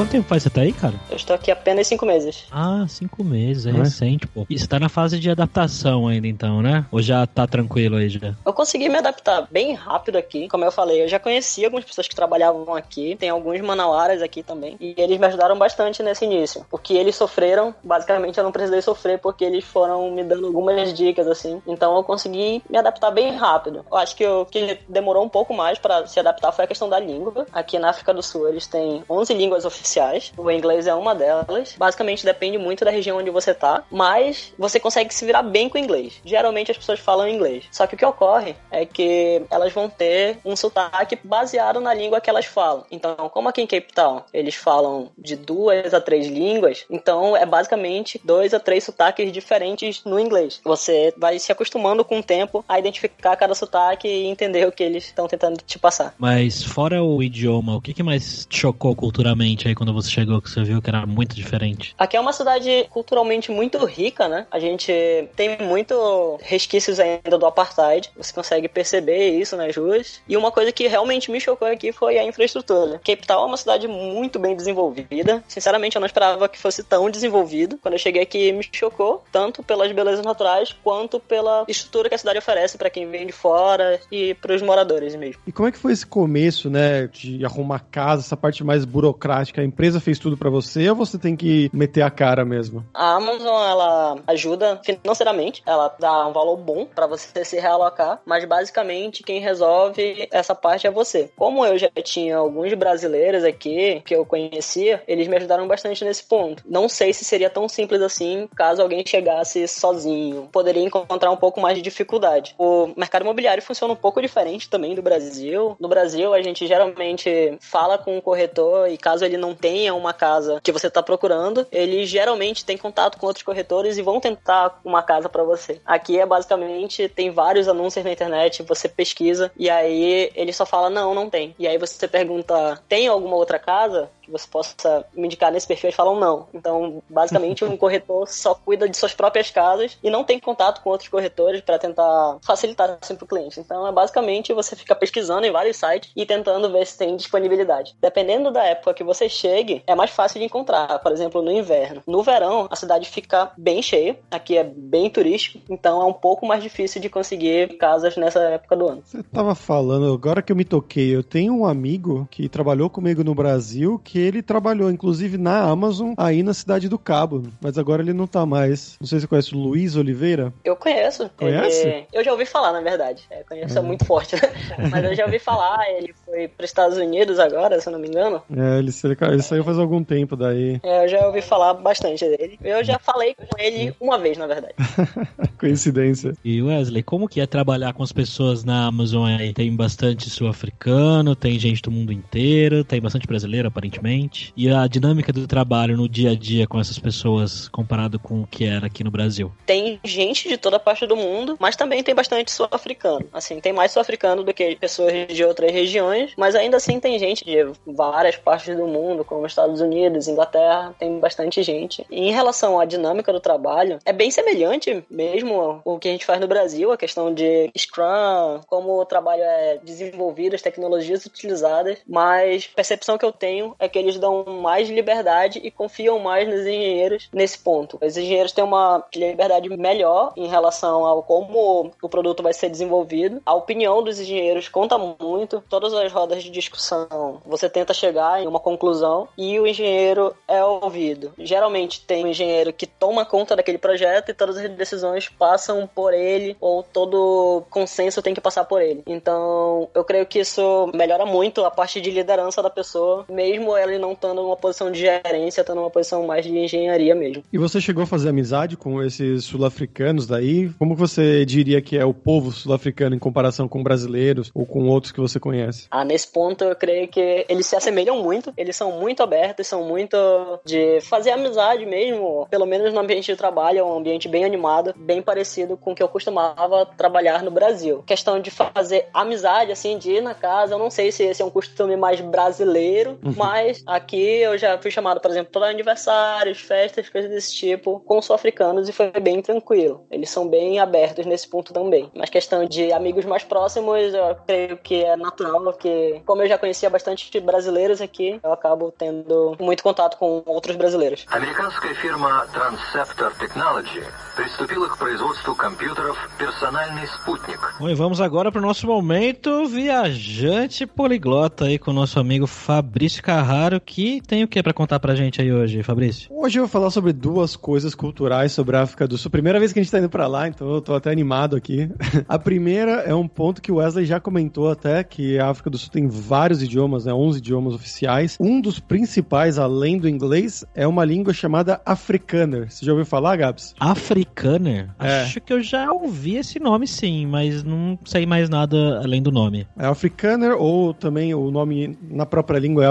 Quanto 0.00 0.12
tempo 0.12 0.26
faz 0.26 0.42
você 0.42 0.48
tá 0.48 0.62
aí, 0.62 0.72
cara? 0.72 0.94
Eu 1.10 1.16
estou 1.16 1.36
aqui 1.36 1.50
apenas 1.50 1.86
cinco 1.86 2.06
meses. 2.06 2.46
Ah, 2.50 2.86
cinco 2.88 3.22
meses, 3.22 3.66
é, 3.66 3.68
é? 3.68 3.72
recente, 3.74 4.26
pô. 4.26 4.46
E 4.48 4.58
você 4.58 4.66
tá 4.66 4.80
na 4.80 4.88
fase 4.88 5.20
de 5.20 5.28
adaptação 5.28 6.08
ainda, 6.08 6.26
então, 6.26 6.62
né? 6.62 6.86
Ou 6.90 7.02
já 7.02 7.26
tá 7.26 7.46
tranquilo 7.46 7.96
aí 7.96 8.08
já? 8.08 8.34
Eu 8.46 8.52
consegui 8.54 8.88
me 8.88 8.96
adaptar 8.96 9.46
bem 9.50 9.74
rápido 9.74 10.16
aqui. 10.16 10.48
Como 10.48 10.64
eu 10.64 10.72
falei, 10.72 11.02
eu 11.02 11.08
já 11.08 11.18
conhecia 11.18 11.66
algumas 11.66 11.84
pessoas 11.84 12.08
que 12.08 12.16
trabalhavam 12.16 12.74
aqui. 12.74 13.14
Tem 13.14 13.28
alguns 13.28 13.60
manauaras 13.60 14.22
aqui 14.22 14.42
também. 14.42 14.74
E 14.80 14.94
eles 14.96 15.18
me 15.18 15.26
ajudaram 15.26 15.58
bastante 15.58 16.02
nesse 16.02 16.24
início. 16.24 16.64
Porque 16.70 16.94
eles 16.94 17.14
sofreram, 17.14 17.74
basicamente 17.84 18.38
eu 18.38 18.44
não 18.44 18.52
precisei 18.52 18.80
sofrer 18.80 19.18
porque 19.18 19.44
eles 19.44 19.66
foram 19.66 20.10
me 20.12 20.24
dando 20.24 20.46
algumas 20.46 20.94
dicas, 20.94 21.26
assim. 21.26 21.60
Então 21.66 21.94
eu 21.94 22.02
consegui 22.02 22.62
me 22.70 22.78
adaptar 22.78 23.10
bem 23.10 23.36
rápido. 23.36 23.84
Eu 23.90 23.98
acho 23.98 24.16
que 24.16 24.26
o 24.26 24.46
que 24.46 24.78
demorou 24.88 25.22
um 25.22 25.28
pouco 25.28 25.52
mais 25.52 25.78
para 25.78 26.06
se 26.06 26.18
adaptar 26.18 26.52
foi 26.52 26.64
a 26.64 26.68
questão 26.68 26.88
da 26.88 26.98
língua. 26.98 27.46
Aqui 27.52 27.78
na 27.78 27.90
África 27.90 28.14
do 28.14 28.22
Sul 28.22 28.48
eles 28.48 28.66
têm 28.66 29.04
11 29.06 29.34
línguas 29.34 29.66
oficiais 29.66 29.89
oficiais. 29.90 30.32
O 30.36 30.50
inglês 30.50 30.86
é 30.86 30.94
uma 30.94 31.14
delas. 31.14 31.74
Basicamente 31.76 32.24
depende 32.24 32.58
muito 32.58 32.84
da 32.84 32.90
região 32.90 33.18
onde 33.18 33.30
você 33.30 33.52
tá, 33.52 33.84
mas 33.90 34.52
você 34.58 34.78
consegue 34.78 35.12
se 35.12 35.24
virar 35.24 35.42
bem 35.42 35.68
com 35.68 35.76
o 35.76 35.80
inglês. 35.80 36.20
Geralmente 36.24 36.70
as 36.70 36.78
pessoas 36.78 37.00
falam 37.00 37.28
inglês. 37.28 37.64
Só 37.72 37.86
que 37.86 37.94
o 37.94 37.98
que 37.98 38.04
ocorre 38.04 38.54
é 38.70 38.86
que 38.86 39.42
elas 39.50 39.72
vão 39.72 39.88
ter 39.88 40.38
um 40.44 40.54
sotaque 40.54 41.18
baseado 41.22 41.80
na 41.80 41.92
língua 41.92 42.20
que 42.20 42.30
elas 42.30 42.46
falam. 42.46 42.84
Então, 42.90 43.28
como 43.30 43.48
aqui 43.48 43.62
em 43.62 43.66
Cape 43.66 43.92
Town 43.92 44.22
eles 44.32 44.54
falam 44.54 45.10
de 45.18 45.36
duas 45.36 45.92
a 45.92 46.00
três 46.00 46.26
línguas, 46.26 46.84
então 46.88 47.36
é 47.36 47.44
basicamente 47.44 48.20
dois 48.24 48.54
a 48.54 48.60
três 48.60 48.84
sotaques 48.84 49.32
diferentes 49.32 50.04
no 50.04 50.18
inglês. 50.18 50.60
Você 50.64 51.12
vai 51.16 51.38
se 51.38 51.50
acostumando 51.50 52.04
com 52.04 52.20
o 52.20 52.22
tempo 52.22 52.64
a 52.68 52.78
identificar 52.78 53.36
cada 53.36 53.54
sotaque 53.54 54.06
e 54.06 54.26
entender 54.26 54.66
o 54.66 54.72
que 54.72 54.82
eles 54.82 55.04
estão 55.04 55.26
tentando 55.26 55.58
te 55.66 55.78
passar. 55.78 56.14
Mas 56.18 56.62
fora 56.62 57.02
o 57.02 57.22
idioma, 57.22 57.76
o 57.76 57.80
que, 57.80 57.94
que 57.94 58.02
mais 58.02 58.46
chocou 58.50 58.94
culturalmente 58.94 59.68
aí 59.70 59.74
quando 59.74 59.92
você 59.92 60.10
chegou, 60.10 60.40
que 60.42 60.50
você 60.50 60.62
viu 60.62 60.82
que 60.82 60.90
era 60.90 61.06
muito 61.06 61.34
diferente? 61.34 61.94
Aqui 61.98 62.16
é 62.16 62.20
uma 62.20 62.32
cidade 62.32 62.86
culturalmente 62.90 63.50
muito 63.50 63.82
rica, 63.84 64.28
né? 64.28 64.46
A 64.50 64.58
gente 64.58 64.92
tem 65.34 65.58
muito 65.58 66.38
resquícios 66.42 67.00
ainda 67.00 67.38
do 67.38 67.46
apartheid. 67.46 68.10
Você 68.16 68.32
consegue 68.32 68.68
perceber 68.68 69.30
isso 69.38 69.56
nas 69.56 69.74
ruas. 69.76 70.20
E 70.28 70.36
uma 70.36 70.50
coisa 70.50 70.72
que 70.72 70.86
realmente 70.86 71.30
me 71.30 71.40
chocou 71.40 71.68
aqui 71.68 71.92
foi 71.92 72.18
a 72.18 72.24
infraestrutura. 72.24 73.00
Cape 73.04 73.26
Town 73.26 73.42
é 73.42 73.46
uma 73.46 73.56
cidade 73.56 73.88
muito 73.88 74.38
bem 74.38 74.54
desenvolvida. 74.54 75.42
Sinceramente, 75.48 75.96
eu 75.96 76.00
não 76.00 76.06
esperava 76.06 76.48
que 76.48 76.58
fosse 76.58 76.82
tão 76.82 77.08
desenvolvido. 77.10 77.78
Quando 77.78 77.94
eu 77.94 77.98
cheguei 77.98 78.22
aqui, 78.22 78.52
me 78.52 78.66
chocou, 78.72 79.24
tanto 79.32 79.62
pelas 79.62 79.90
belezas 79.92 80.24
naturais 80.24 80.74
quanto 80.82 81.20
pela 81.20 81.64
estrutura 81.68 82.08
que 82.08 82.14
a 82.14 82.18
cidade 82.18 82.38
oferece 82.38 82.76
para 82.76 82.90
quem 82.90 83.08
vem 83.08 83.26
de 83.26 83.32
fora 83.32 84.00
e 84.10 84.34
para 84.34 84.54
os 84.54 84.62
moradores 84.62 85.14
mesmo. 85.14 85.40
E 85.46 85.52
como 85.52 85.68
é 85.68 85.72
que 85.72 85.78
foi 85.78 85.92
esse 85.92 86.06
começo, 86.06 86.68
né, 86.68 87.06
de 87.06 87.44
arrumar 87.44 87.80
casa, 87.90 88.22
essa 88.22 88.36
parte 88.36 88.64
mais 88.64 88.84
burocrática? 88.84 89.59
Empresa 89.64 90.00
fez 90.00 90.18
tudo 90.18 90.36
para 90.36 90.50
você 90.50 90.88
ou 90.90 90.96
você 90.96 91.18
tem 91.18 91.36
que 91.36 91.70
meter 91.72 92.02
a 92.02 92.10
cara 92.10 92.44
mesmo? 92.44 92.84
A 92.94 93.14
Amazon, 93.14 93.62
ela 93.68 94.18
ajuda 94.26 94.80
financeiramente, 94.84 95.62
ela 95.66 95.94
dá 95.98 96.26
um 96.26 96.32
valor 96.32 96.56
bom 96.56 96.86
para 96.86 97.06
você 97.06 97.44
se 97.44 97.58
realocar, 97.58 98.20
mas 98.24 98.44
basicamente 98.44 99.22
quem 99.22 99.40
resolve 99.40 100.28
essa 100.30 100.54
parte 100.54 100.86
é 100.86 100.90
você. 100.90 101.30
Como 101.36 101.64
eu 101.64 101.78
já 101.78 101.90
tinha 102.02 102.36
alguns 102.36 102.72
brasileiros 102.74 103.44
aqui 103.44 104.02
que 104.04 104.14
eu 104.14 104.24
conhecia, 104.24 105.02
eles 105.06 105.28
me 105.28 105.36
ajudaram 105.36 105.66
bastante 105.66 106.04
nesse 106.04 106.24
ponto. 106.24 106.62
Não 106.66 106.88
sei 106.88 107.12
se 107.12 107.24
seria 107.24 107.50
tão 107.50 107.68
simples 107.68 108.02
assim 108.02 108.48
caso 108.54 108.82
alguém 108.82 109.04
chegasse 109.06 109.66
sozinho. 109.66 110.48
Poderia 110.52 110.82
encontrar 110.82 111.30
um 111.30 111.36
pouco 111.36 111.60
mais 111.60 111.76
de 111.76 111.82
dificuldade. 111.82 112.54
O 112.58 112.88
mercado 112.96 113.22
imobiliário 113.22 113.62
funciona 113.62 113.92
um 113.92 113.96
pouco 113.96 114.20
diferente 114.20 114.68
também 114.68 114.94
do 114.94 115.02
Brasil. 115.02 115.76
No 115.78 115.88
Brasil, 115.88 116.32
a 116.34 116.42
gente 116.42 116.66
geralmente 116.66 117.56
fala 117.60 117.98
com 117.98 118.18
o 118.18 118.22
corretor 118.22 118.88
e 118.88 118.96
caso 118.96 119.24
ele 119.24 119.36
não 119.36 119.49
tenha 119.54 119.94
uma 119.94 120.12
casa 120.12 120.60
que 120.62 120.72
você 120.72 120.86
está 120.86 121.02
procurando, 121.02 121.66
eles 121.70 122.08
geralmente 122.08 122.64
têm 122.64 122.76
contato 122.76 123.18
com 123.18 123.26
outros 123.26 123.44
corretores 123.44 123.98
e 123.98 124.02
vão 124.02 124.20
tentar 124.20 124.80
uma 124.84 125.02
casa 125.02 125.28
para 125.28 125.42
você. 125.42 125.80
Aqui 125.84 126.18
é 126.18 126.26
basicamente 126.26 127.08
tem 127.08 127.30
vários 127.30 127.68
anúncios 127.68 128.04
na 128.04 128.12
internet, 128.12 128.62
você 128.62 128.88
pesquisa 128.88 129.50
e 129.56 129.68
aí 129.68 130.30
ele 130.34 130.52
só 130.52 130.66
fala 130.66 130.90
não, 130.90 131.14
não 131.14 131.30
tem. 131.30 131.54
E 131.58 131.66
aí 131.66 131.78
você 131.78 132.06
pergunta, 132.08 132.80
tem 132.88 133.08
alguma 133.08 133.36
outra 133.36 133.58
casa? 133.58 134.10
Que 134.30 134.38
você 134.38 134.48
possa 134.48 135.04
me 135.14 135.26
indicar 135.26 135.50
nesse 135.52 135.66
perfil, 135.66 135.88
eles 135.88 135.96
falam 135.96 136.18
não. 136.18 136.46
Então, 136.54 137.02
basicamente, 137.08 137.64
um 137.64 137.76
corretor 137.78 138.28
só 138.28 138.54
cuida 138.54 138.88
de 138.88 138.96
suas 138.96 139.12
próprias 139.12 139.50
casas 139.50 139.98
e 140.02 140.10
não 140.10 140.24
tem 140.24 140.38
contato 140.38 140.82
com 140.82 140.90
outros 140.90 141.08
corretores 141.08 141.60
para 141.60 141.78
tentar 141.78 142.38
facilitar 142.42 142.98
assim 143.00 143.16
para 143.16 143.24
o 143.24 143.28
cliente. 143.28 143.60
Então, 143.60 143.86
é 143.86 143.92
basicamente 143.92 144.52
você 144.52 144.76
fica 144.76 144.94
pesquisando 144.94 145.46
em 145.46 145.50
vários 145.50 145.76
sites 145.76 146.10
e 146.14 146.24
tentando 146.24 146.70
ver 146.70 146.86
se 146.86 146.96
tem 146.96 147.16
disponibilidade. 147.16 147.94
Dependendo 148.00 148.50
da 148.50 148.64
época 148.64 148.94
que 148.94 149.04
você 149.04 149.28
chegue, 149.28 149.82
é 149.86 149.94
mais 149.94 150.10
fácil 150.10 150.38
de 150.38 150.46
encontrar. 150.46 150.98
Por 151.00 151.12
exemplo, 151.12 151.42
no 151.42 151.50
inverno. 151.50 152.02
No 152.06 152.22
verão, 152.22 152.68
a 152.70 152.76
cidade 152.76 153.08
fica 153.08 153.50
bem 153.56 153.82
cheia. 153.82 154.18
Aqui 154.30 154.56
é 154.56 154.64
bem 154.64 155.10
turístico, 155.10 155.60
então 155.68 156.00
é 156.00 156.04
um 156.04 156.12
pouco 156.12 156.46
mais 156.46 156.62
difícil 156.62 157.00
de 157.00 157.08
conseguir 157.08 157.76
casas 157.78 158.16
nessa 158.16 158.40
época 158.40 158.76
do 158.76 158.88
ano. 158.88 159.02
Você 159.04 159.22
tava 159.22 159.54
falando, 159.54 160.12
agora 160.12 160.42
que 160.42 160.52
eu 160.52 160.56
me 160.56 160.64
toquei, 160.64 161.14
eu 161.14 161.22
tenho 161.22 161.54
um 161.54 161.66
amigo 161.66 162.28
que 162.30 162.48
trabalhou 162.48 162.90
comigo 162.90 163.24
no 163.24 163.34
Brasil 163.34 164.00
que 164.02 164.19
ele 164.20 164.42
trabalhou, 164.42 164.90
inclusive, 164.90 165.36
na 165.38 165.60
Amazon, 165.62 166.12
aí 166.16 166.42
na 166.42 166.54
cidade 166.54 166.88
do 166.88 166.98
Cabo. 166.98 167.44
Mas 167.60 167.78
agora 167.78 168.02
ele 168.02 168.12
não 168.12 168.26
tá 168.26 168.44
mais. 168.46 168.96
Não 169.00 169.06
sei 169.06 169.18
se 169.18 169.22
você 169.22 169.28
conhece 169.28 169.54
o 169.54 169.58
Luiz 169.58 169.96
Oliveira. 169.96 170.52
Eu 170.64 170.76
conheço. 170.76 171.30
Conhece? 171.36 171.86
Ele- 171.86 172.06
Eu 172.12 172.24
já 172.24 172.32
ouvi 172.32 172.46
falar, 172.46 172.72
na 172.72 172.80
verdade. 172.80 173.24
É, 173.30 173.42
conheço 173.44 173.78
é 173.78 173.82
muito 173.82 174.04
forte, 174.04 174.34
né? 174.36 174.42
Mas 174.90 175.04
eu 175.04 175.14
já 175.14 175.24
ouvi 175.24 175.38
falar, 175.38 175.78
ele 175.96 176.12
foi 176.24 176.48
para 176.48 176.64
os 176.64 176.70
Estados 176.70 176.96
Unidos 176.98 177.38
agora, 177.38 177.80
se 177.80 177.88
eu 177.88 177.92
não 177.92 177.98
me 178.00 178.08
engano. 178.08 178.42
É, 178.50 178.78
ele, 178.78 178.90
ele, 179.04 179.16
ele 179.32 179.42
saiu 179.42 179.64
faz 179.64 179.78
algum 179.78 180.02
tempo 180.04 180.36
daí. 180.36 180.80
É, 180.82 181.04
eu 181.04 181.08
já 181.08 181.26
ouvi 181.26 181.40
falar 181.42 181.74
bastante 181.74 182.24
dele. 182.24 182.58
Eu 182.62 182.82
já 182.84 182.98
falei 182.98 183.34
com 183.34 183.46
ele 183.58 183.94
uma 184.00 184.18
vez, 184.18 184.36
na 184.38 184.46
verdade. 184.46 184.74
Coincidência. 185.58 186.32
E 186.44 186.62
Wesley, 186.62 187.02
como 187.02 187.28
que 187.28 187.40
é 187.40 187.46
trabalhar 187.46 187.92
com 187.92 188.02
as 188.02 188.12
pessoas 188.12 188.64
na 188.64 188.86
Amazon 188.86 189.26
aí? 189.26 189.52
Tem 189.52 189.74
bastante 189.74 190.28
sul-africano, 190.30 191.34
tem 191.36 191.58
gente 191.58 191.82
do 191.82 191.90
mundo 191.90 192.12
inteiro, 192.12 192.84
tem 192.84 193.00
bastante 193.00 193.26
brasileiro, 193.26 193.68
aparentemente. 193.68 194.09
E 194.56 194.68
a 194.68 194.86
dinâmica 194.86 195.32
do 195.32 195.46
trabalho 195.46 195.96
no 195.96 196.08
dia 196.08 196.30
a 196.30 196.34
dia 196.34 196.66
com 196.66 196.80
essas 196.80 196.98
pessoas 196.98 197.68
comparado 197.68 198.18
com 198.18 198.42
o 198.42 198.46
que 198.46 198.64
era 198.64 198.86
aqui 198.86 199.04
no 199.04 199.10
Brasil? 199.10 199.52
Tem 199.66 200.00
gente 200.04 200.48
de 200.48 200.56
toda 200.56 200.78
parte 200.78 201.06
do 201.06 201.16
mundo, 201.16 201.56
mas 201.60 201.76
também 201.76 202.02
tem 202.02 202.14
bastante 202.14 202.50
sul-africano. 202.50 203.26
Assim, 203.32 203.60
tem 203.60 203.72
mais 203.72 203.92
sul-africano 203.92 204.42
do 204.42 204.52
que 204.52 204.76
pessoas 204.76 205.28
de 205.28 205.44
outras 205.44 205.72
regiões, 205.72 206.32
mas 206.36 206.54
ainda 206.54 206.76
assim 206.76 206.98
tem 206.98 207.18
gente 207.18 207.44
de 207.44 207.56
várias 207.86 208.36
partes 208.36 208.76
do 208.76 208.86
mundo, 208.86 209.24
como 209.24 209.46
Estados 209.46 209.80
Unidos, 209.80 210.28
Inglaterra, 210.28 210.94
tem 210.98 211.18
bastante 211.18 211.62
gente. 211.62 212.04
E 212.10 212.28
em 212.28 212.32
relação 212.32 212.80
à 212.80 212.84
dinâmica 212.84 213.32
do 213.32 213.40
trabalho, 213.40 213.98
é 214.04 214.12
bem 214.12 214.30
semelhante 214.30 215.04
mesmo 215.10 215.80
o 215.84 215.98
que 215.98 216.08
a 216.08 216.12
gente 216.12 216.26
faz 216.26 216.40
no 216.40 216.48
Brasil, 216.48 216.92
a 216.92 216.96
questão 216.96 217.32
de 217.32 217.70
Scrum, 217.76 218.60
como 218.66 219.00
o 219.00 219.04
trabalho 219.04 219.42
é 219.42 219.78
desenvolvido, 219.82 220.54
as 220.54 220.62
tecnologias 220.62 221.24
utilizadas, 221.26 221.98
mas 222.06 222.68
a 222.72 222.76
percepção 222.76 223.18
que 223.18 223.24
eu 223.24 223.32
tenho 223.32 223.74
é 223.78 223.88
que 223.90 223.98
eles 223.98 224.18
dão 224.18 224.44
mais 224.44 224.88
liberdade 224.88 225.60
e 225.62 225.70
confiam 225.70 226.18
mais 226.18 226.48
nos 226.48 226.60
engenheiros 226.60 227.28
nesse 227.32 227.58
ponto. 227.58 227.98
Os 228.00 228.16
engenheiros 228.16 228.52
têm 228.52 228.64
uma 228.64 229.04
liberdade 229.14 229.68
melhor 229.68 230.32
em 230.36 230.46
relação 230.46 231.04
ao 231.04 231.22
como 231.22 231.92
o 232.02 232.08
produto 232.08 232.42
vai 232.42 232.52
ser 232.52 232.68
desenvolvido. 232.68 233.42
A 233.44 233.54
opinião 233.54 234.02
dos 234.02 234.18
engenheiros 234.18 234.68
conta 234.68 234.96
muito. 234.98 235.62
Todas 235.68 235.92
as 235.92 236.12
rodas 236.12 236.42
de 236.42 236.50
discussão, 236.50 237.40
você 237.44 237.68
tenta 237.68 237.92
chegar 237.92 238.42
em 238.42 238.46
uma 238.46 238.60
conclusão 238.60 239.28
e 239.36 239.58
o 239.58 239.66
engenheiro 239.66 240.34
é 240.46 240.64
ouvido. 240.64 241.32
Geralmente 241.38 242.04
tem 242.04 242.24
um 242.24 242.28
engenheiro 242.28 242.72
que 242.72 242.86
toma 242.86 243.24
conta 243.24 243.56
daquele 243.56 243.78
projeto 243.78 244.30
e 244.30 244.34
todas 244.34 244.56
as 244.56 244.68
decisões 244.70 245.28
passam 245.28 245.88
por 245.92 246.14
ele 246.14 246.56
ou 246.60 246.82
todo 246.82 247.64
consenso 247.70 248.22
tem 248.22 248.34
que 248.34 248.40
passar 248.40 248.64
por 248.64 248.80
ele. 248.80 249.02
Então, 249.06 249.88
eu 249.94 250.04
creio 250.04 250.26
que 250.26 250.38
isso 250.40 250.90
melhora 250.94 251.26
muito 251.26 251.64
a 251.64 251.70
parte 251.70 252.00
de 252.00 252.10
liderança 252.10 252.62
da 252.62 252.70
pessoa, 252.70 253.24
mesmo 253.28 253.76
ela 253.80 253.98
não 253.98 254.12
estando 254.12 254.42
numa 254.42 254.56
posição 254.56 254.90
de 254.90 255.00
gerência, 255.00 255.60
estando 255.60 255.78
numa 255.78 255.90
posição 255.90 256.26
mais 256.26 256.44
de 256.44 256.56
engenharia 256.56 257.14
mesmo. 257.14 257.42
E 257.52 257.58
você 257.58 257.80
chegou 257.80 258.04
a 258.04 258.06
fazer 258.06 258.28
amizade 258.28 258.76
com 258.76 259.02
esses 259.02 259.44
sul-africanos 259.44 260.26
daí? 260.26 260.70
Como 260.78 260.94
você 260.94 261.44
diria 261.44 261.80
que 261.80 261.96
é 261.96 262.04
o 262.04 262.14
povo 262.14 262.50
sul-africano 262.50 263.14
em 263.14 263.18
comparação 263.18 263.68
com 263.68 263.82
brasileiros 263.82 264.50
ou 264.54 264.66
com 264.66 264.88
outros 264.88 265.12
que 265.12 265.20
você 265.20 265.38
conhece? 265.40 265.86
Ah, 265.90 266.04
nesse 266.04 266.28
ponto 266.28 266.64
eu 266.64 266.76
creio 266.76 267.08
que 267.08 267.44
eles 267.48 267.66
se 267.66 267.76
assemelham 267.76 268.22
muito, 268.22 268.52
eles 268.56 268.76
são 268.76 268.92
muito 268.92 269.22
abertos, 269.22 269.66
são 269.66 269.84
muito 269.84 270.16
de 270.64 271.00
fazer 271.02 271.30
amizade 271.30 271.86
mesmo, 271.86 272.46
pelo 272.50 272.66
menos 272.66 272.92
no 272.92 273.00
ambiente 273.00 273.26
de 273.26 273.36
trabalho, 273.36 273.78
é 273.78 273.82
um 273.82 273.98
ambiente 273.98 274.28
bem 274.28 274.44
animado, 274.44 274.94
bem 274.96 275.22
parecido 275.22 275.76
com 275.76 275.92
o 275.92 275.94
que 275.94 276.02
eu 276.02 276.08
costumava 276.08 276.86
trabalhar 276.96 277.42
no 277.42 277.50
Brasil. 277.50 278.02
Questão 278.06 278.40
de 278.40 278.50
fazer 278.50 279.06
amizade, 279.12 279.72
assim, 279.72 279.98
de 279.98 280.12
ir 280.12 280.22
na 280.22 280.34
casa, 280.34 280.74
eu 280.74 280.78
não 280.78 280.90
sei 280.90 281.12
se 281.12 281.22
esse 281.22 281.42
é 281.42 281.44
um 281.44 281.50
costume 281.50 281.96
mais 281.96 282.20
brasileiro, 282.20 283.18
mas 283.36 283.69
aqui 283.85 284.41
eu 284.41 284.57
já 284.57 284.77
fui 284.77 284.91
chamado, 284.91 285.19
por 285.19 285.31
exemplo, 285.31 285.51
para 285.51 285.69
aniversários, 285.69 286.59
festas, 286.59 287.09
coisas 287.09 287.29
desse 287.31 287.53
tipo, 287.53 287.99
com 288.01 288.21
sul-africanos 288.21 288.89
e 288.89 288.91
foi 288.91 289.11
bem 289.11 289.41
tranquilo. 289.41 290.05
Eles 290.09 290.29
são 290.29 290.47
bem 290.47 290.79
abertos 290.79 291.25
nesse 291.25 291.47
ponto 291.47 291.73
também. 291.73 292.09
Mas 292.15 292.29
questão 292.29 292.65
de 292.65 292.91
amigos 292.91 293.25
mais 293.25 293.43
próximos, 293.43 294.13
eu 294.13 294.35
creio 294.45 294.77
que 294.77 295.03
é 295.03 295.15
natural 295.15 295.73
que, 295.73 296.21
como 296.25 296.41
eu 296.41 296.47
já 296.47 296.57
conhecia 296.57 296.89
bastante 296.89 297.39
brasileiros 297.39 298.01
aqui, 298.01 298.39
eu 298.43 298.51
acabo 298.51 298.91
tendo 298.91 299.55
muito 299.59 299.83
contato 299.83 300.17
com 300.17 300.43
outros 300.45 300.75
brasileiros. 300.75 301.25
Американская 301.31 301.93
фирма 301.95 302.47
Transceptor 302.53 303.33
Technology 303.35 304.03
приступила 304.35 304.89
к 304.89 304.97
производству 304.97 305.55
компьютеров 305.55 306.17
«Персональный 306.37 307.07
спутник». 307.07 307.59
Bom, 307.79 307.89
e 307.89 307.95
vamos 307.95 308.21
agora 308.21 308.51
para 308.51 308.59
o 308.59 308.65
nosso 308.65 308.87
momento 308.87 309.65
viajante 309.67 310.85
poliglota 310.85 311.65
aí 311.65 311.77
com 311.77 311.91
o 311.91 311.93
nosso 311.93 312.19
amigo 312.19 312.47
Fabrício 312.47 313.21
Carraro, 313.60 313.78
que 313.78 314.22
tem 314.26 314.42
o 314.42 314.48
que 314.48 314.62
para 314.62 314.72
contar 314.72 314.98
pra 314.98 315.14
gente 315.14 315.42
aí 315.42 315.52
hoje, 315.52 315.82
Fabrício? 315.82 316.30
Hoje 316.32 316.58
eu 316.58 316.62
vou 316.62 316.68
falar 316.68 316.88
sobre 316.88 317.12
duas 317.12 317.56
coisas 317.56 317.94
culturais 317.94 318.52
sobre 318.52 318.74
a 318.74 318.80
África 318.80 319.06
do 319.06 319.18
Sul. 319.18 319.30
Primeira 319.30 319.58
vez 319.58 319.70
que 319.70 319.78
a 319.78 319.82
gente 319.82 319.92
tá 319.92 319.98
indo 319.98 320.08
pra 320.08 320.26
lá, 320.26 320.48
então 320.48 320.66
eu 320.72 320.80
tô 320.80 320.94
até 320.94 321.10
animado 321.10 321.56
aqui. 321.56 321.90
A 322.26 322.38
primeira 322.38 323.02
é 323.02 323.14
um 323.14 323.28
ponto 323.28 323.60
que 323.60 323.70
o 323.70 323.74
Wesley 323.74 324.06
já 324.06 324.18
comentou 324.18 324.70
até, 324.70 325.04
que 325.04 325.38
a 325.38 325.50
África 325.50 325.68
do 325.68 325.76
Sul 325.76 325.90
tem 325.90 326.08
vários 326.08 326.62
idiomas, 326.62 327.04
né? 327.04 327.12
11 327.12 327.38
idiomas 327.38 327.74
oficiais. 327.74 328.38
Um 328.40 328.60
dos 328.60 328.80
principais, 328.80 329.58
além 329.58 329.98
do 329.98 330.08
inglês, 330.08 330.64
é 330.74 330.86
uma 330.86 331.04
língua 331.04 331.34
chamada 331.34 331.82
Afrikaner. 331.84 332.70
Você 332.70 332.86
já 332.86 332.92
ouviu 332.92 333.04
falar, 333.04 333.36
Gabs? 333.36 333.74
Afrikaner? 333.78 334.88
É. 334.98 335.22
Acho 335.22 335.40
que 335.40 335.52
eu 335.52 335.62
já 335.62 335.92
ouvi 335.92 336.36
esse 336.36 336.58
nome 336.58 336.86
sim, 336.86 337.26
mas 337.26 337.62
não 337.62 337.98
sei 338.06 338.24
mais 338.24 338.48
nada 338.48 339.00
além 339.02 339.22
do 339.22 339.30
nome. 339.30 339.66
É 339.78 339.86
Afrikaner, 339.86 340.56
ou 340.56 340.94
também 340.94 341.34
o 341.34 341.50
nome 341.50 341.98
na 342.02 342.24
própria 342.24 342.58
língua 342.58 342.84
é 342.84 342.88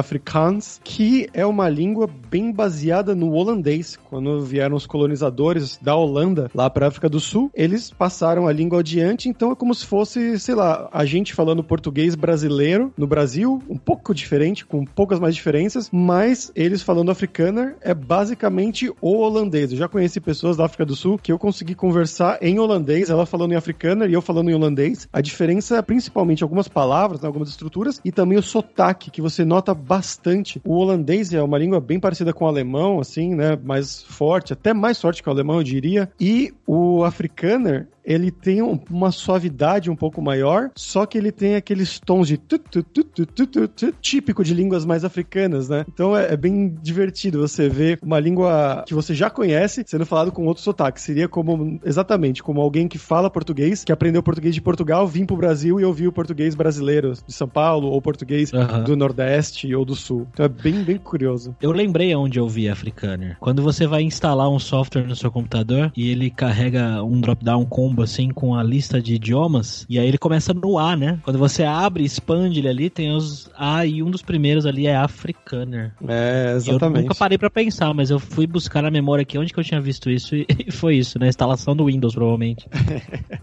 Que 0.83 1.29
é 1.33 1.45
uma 1.45 1.69
língua 1.69 2.09
bem 2.29 2.51
baseada 2.51 3.15
no 3.15 3.31
holandês. 3.31 3.97
Quando 4.09 4.41
vieram 4.41 4.75
os 4.75 4.85
colonizadores 4.85 5.79
da 5.81 5.95
Holanda 5.95 6.49
lá 6.53 6.69
para 6.69 6.87
África 6.87 7.09
do 7.09 7.19
Sul, 7.19 7.51
eles 7.53 7.91
passaram 7.91 8.47
a 8.47 8.51
língua 8.51 8.79
adiante, 8.79 9.29
então 9.29 9.51
é 9.51 9.55
como 9.55 9.73
se 9.75 9.85
fosse, 9.85 10.39
sei 10.39 10.55
lá, 10.55 10.89
a 10.91 11.05
gente 11.05 11.33
falando 11.33 11.63
português 11.63 12.15
brasileiro 12.15 12.93
no 12.97 13.07
Brasil, 13.07 13.61
um 13.69 13.77
pouco 13.77 14.13
diferente, 14.13 14.65
com 14.65 14.85
poucas 14.85 15.19
mais 15.19 15.35
diferenças, 15.35 15.89
mas 15.91 16.51
eles 16.55 16.81
falando 16.81 17.11
Afrikaner 17.11 17.75
é 17.81 17.93
basicamente 17.93 18.91
o 19.01 19.17
holandês. 19.17 19.71
Eu 19.71 19.77
já 19.77 19.87
conheci 19.87 20.19
pessoas 20.19 20.57
da 20.57 20.65
África 20.65 20.85
do 20.85 20.95
Sul 20.95 21.17
que 21.17 21.31
eu 21.31 21.37
consegui 21.39 21.75
conversar 21.75 22.37
em 22.41 22.59
holandês, 22.59 23.09
ela 23.09 23.25
falando 23.25 23.51
em 23.51 23.55
Afrikaner 23.55 24.09
e 24.09 24.13
eu 24.13 24.21
falando 24.21 24.49
em 24.49 24.55
holandês. 24.55 25.07
A 25.11 25.21
diferença 25.21 25.77
é 25.77 25.81
principalmente 25.81 26.43
algumas 26.43 26.67
palavras, 26.67 27.21
né, 27.21 27.27
algumas 27.27 27.49
estruturas 27.49 27.99
e 28.03 28.11
também 28.11 28.37
o 28.37 28.43
sotaque, 28.43 29.11
que 29.11 29.21
você 29.21 29.43
nota 29.45 29.73
bastante. 29.73 30.48
O 30.63 30.75
holandês 30.75 31.33
é 31.33 31.41
uma 31.41 31.57
língua 31.57 31.79
bem 31.79 31.99
parecida 31.99 32.33
com 32.33 32.45
o 32.45 32.47
alemão, 32.47 32.99
assim, 32.99 33.35
né, 33.35 33.57
mais 33.63 34.01
forte, 34.03 34.53
até 34.53 34.73
mais 34.73 34.99
forte 34.99 35.21
que 35.21 35.29
o 35.29 35.31
alemão, 35.31 35.57
eu 35.57 35.63
diria. 35.63 36.09
E 36.19 36.53
o 36.65 37.03
Afrikaner, 37.03 37.87
ele 38.03 38.31
tem 38.31 38.61
um- 38.61 38.79
uma 38.89 39.11
suavidade 39.11 39.89
um 39.89 39.95
pouco 39.95 40.21
maior, 40.21 40.69
só 40.75 41.05
que 41.05 41.17
ele 41.17 41.31
tem 41.31 41.55
aqueles 41.55 41.99
tons 41.99 42.27
de 42.27 42.37
tu, 42.37 42.57
tu, 42.59 42.83
tu, 42.83 43.93
típico 44.01 44.43
de 44.43 44.53
línguas 44.53 44.85
mais 44.85 45.03
africanas, 45.03 45.69
né? 45.69 45.85
Então 45.91 46.15
é, 46.15 46.33
é 46.33 46.37
bem 46.37 46.75
divertido 46.81 47.39
você 47.39 47.69
ver 47.69 47.99
uma 48.01 48.19
língua 48.19 48.83
que 48.87 48.93
você 48.93 49.13
já 49.13 49.29
conhece 49.29 49.83
sendo 49.85 50.05
falado 50.05 50.31
com 50.31 50.45
outro 50.45 50.63
sotaque. 50.63 51.01
Seria 51.01 51.27
como, 51.27 51.79
exatamente, 51.83 52.41
como 52.43 52.61
alguém 52.61 52.87
que 52.87 52.97
fala 52.97 53.29
português, 53.29 53.83
que 53.83 53.91
aprendeu 53.91 54.23
português 54.23 54.55
de 54.55 54.61
Portugal, 54.61 55.07
vir 55.07 55.25
pro 55.25 55.37
Brasil 55.37 55.79
e 55.79 55.85
ouvir 55.85 56.07
o 56.07 56.11
português 56.11 56.55
brasileiro 56.55 57.13
de 57.25 57.33
São 57.33 57.47
Paulo, 57.47 57.87
ou 57.89 58.01
português 58.01 58.53
Aham. 58.53 58.83
do 58.83 58.95
Nordeste 58.95 59.73
ou 59.75 59.85
do 59.85 59.95
Sul. 59.95 60.27
Então 60.33 60.45
é 60.45 60.49
bem, 60.49 60.83
bem 60.83 60.97
curioso. 60.97 61.55
Eu 61.61 61.71
lembrei 61.71 62.15
onde 62.15 62.39
eu 62.39 62.47
vi 62.47 62.69
Afrikaner. 62.69 63.37
Quando 63.39 63.61
você 63.61 63.85
vai 63.87 64.01
instalar 64.03 64.49
um 64.49 64.59
software 64.59 65.05
no 65.07 65.15
seu 65.15 65.31
computador 65.31 65.91
e 65.95 66.09
ele 66.09 66.29
carrega 66.29 67.03
um 67.03 67.19
drop-down 67.19 67.65
combo 67.65 67.98
assim 68.01 68.29
com 68.29 68.55
a 68.55 68.63
lista 68.63 69.01
de 69.01 69.15
idiomas, 69.15 69.85
e 69.89 69.99
aí 69.99 70.07
ele 70.07 70.17
começa 70.17 70.53
no 70.53 70.77
A, 70.77 70.95
né? 70.95 71.19
Quando 71.23 71.39
você 71.39 71.63
abre 71.63 72.03
e 72.03 72.05
expande 72.05 72.59
ele 72.59 72.67
ali, 72.67 72.89
tem 72.89 73.15
os 73.15 73.49
A 73.57 73.85
e 73.85 74.01
um 74.03 74.09
dos 74.09 74.21
primeiros 74.21 74.65
ali 74.65 74.87
é 74.87 74.95
Afrikaner. 74.95 75.93
É, 76.07 76.51
Eu 76.53 76.57
exatamente. 76.57 77.03
nunca 77.03 77.15
parei 77.15 77.37
pra 77.37 77.49
pensar, 77.49 77.93
mas 77.93 78.09
eu 78.09 78.19
fui 78.19 78.45
buscar 78.47 78.81
na 78.81 78.91
memória 78.91 79.21
aqui 79.21 79.37
onde 79.37 79.53
que 79.53 79.59
eu 79.59 79.63
tinha 79.63 79.81
visto 79.81 80.09
isso 80.09 80.35
e, 80.35 80.45
foi 80.71 80.95
isso, 80.95 81.19
na 81.19 81.27
instalação 81.27 81.75
do 81.75 81.85
Windows, 81.85 82.13
provavelmente. 82.13 82.67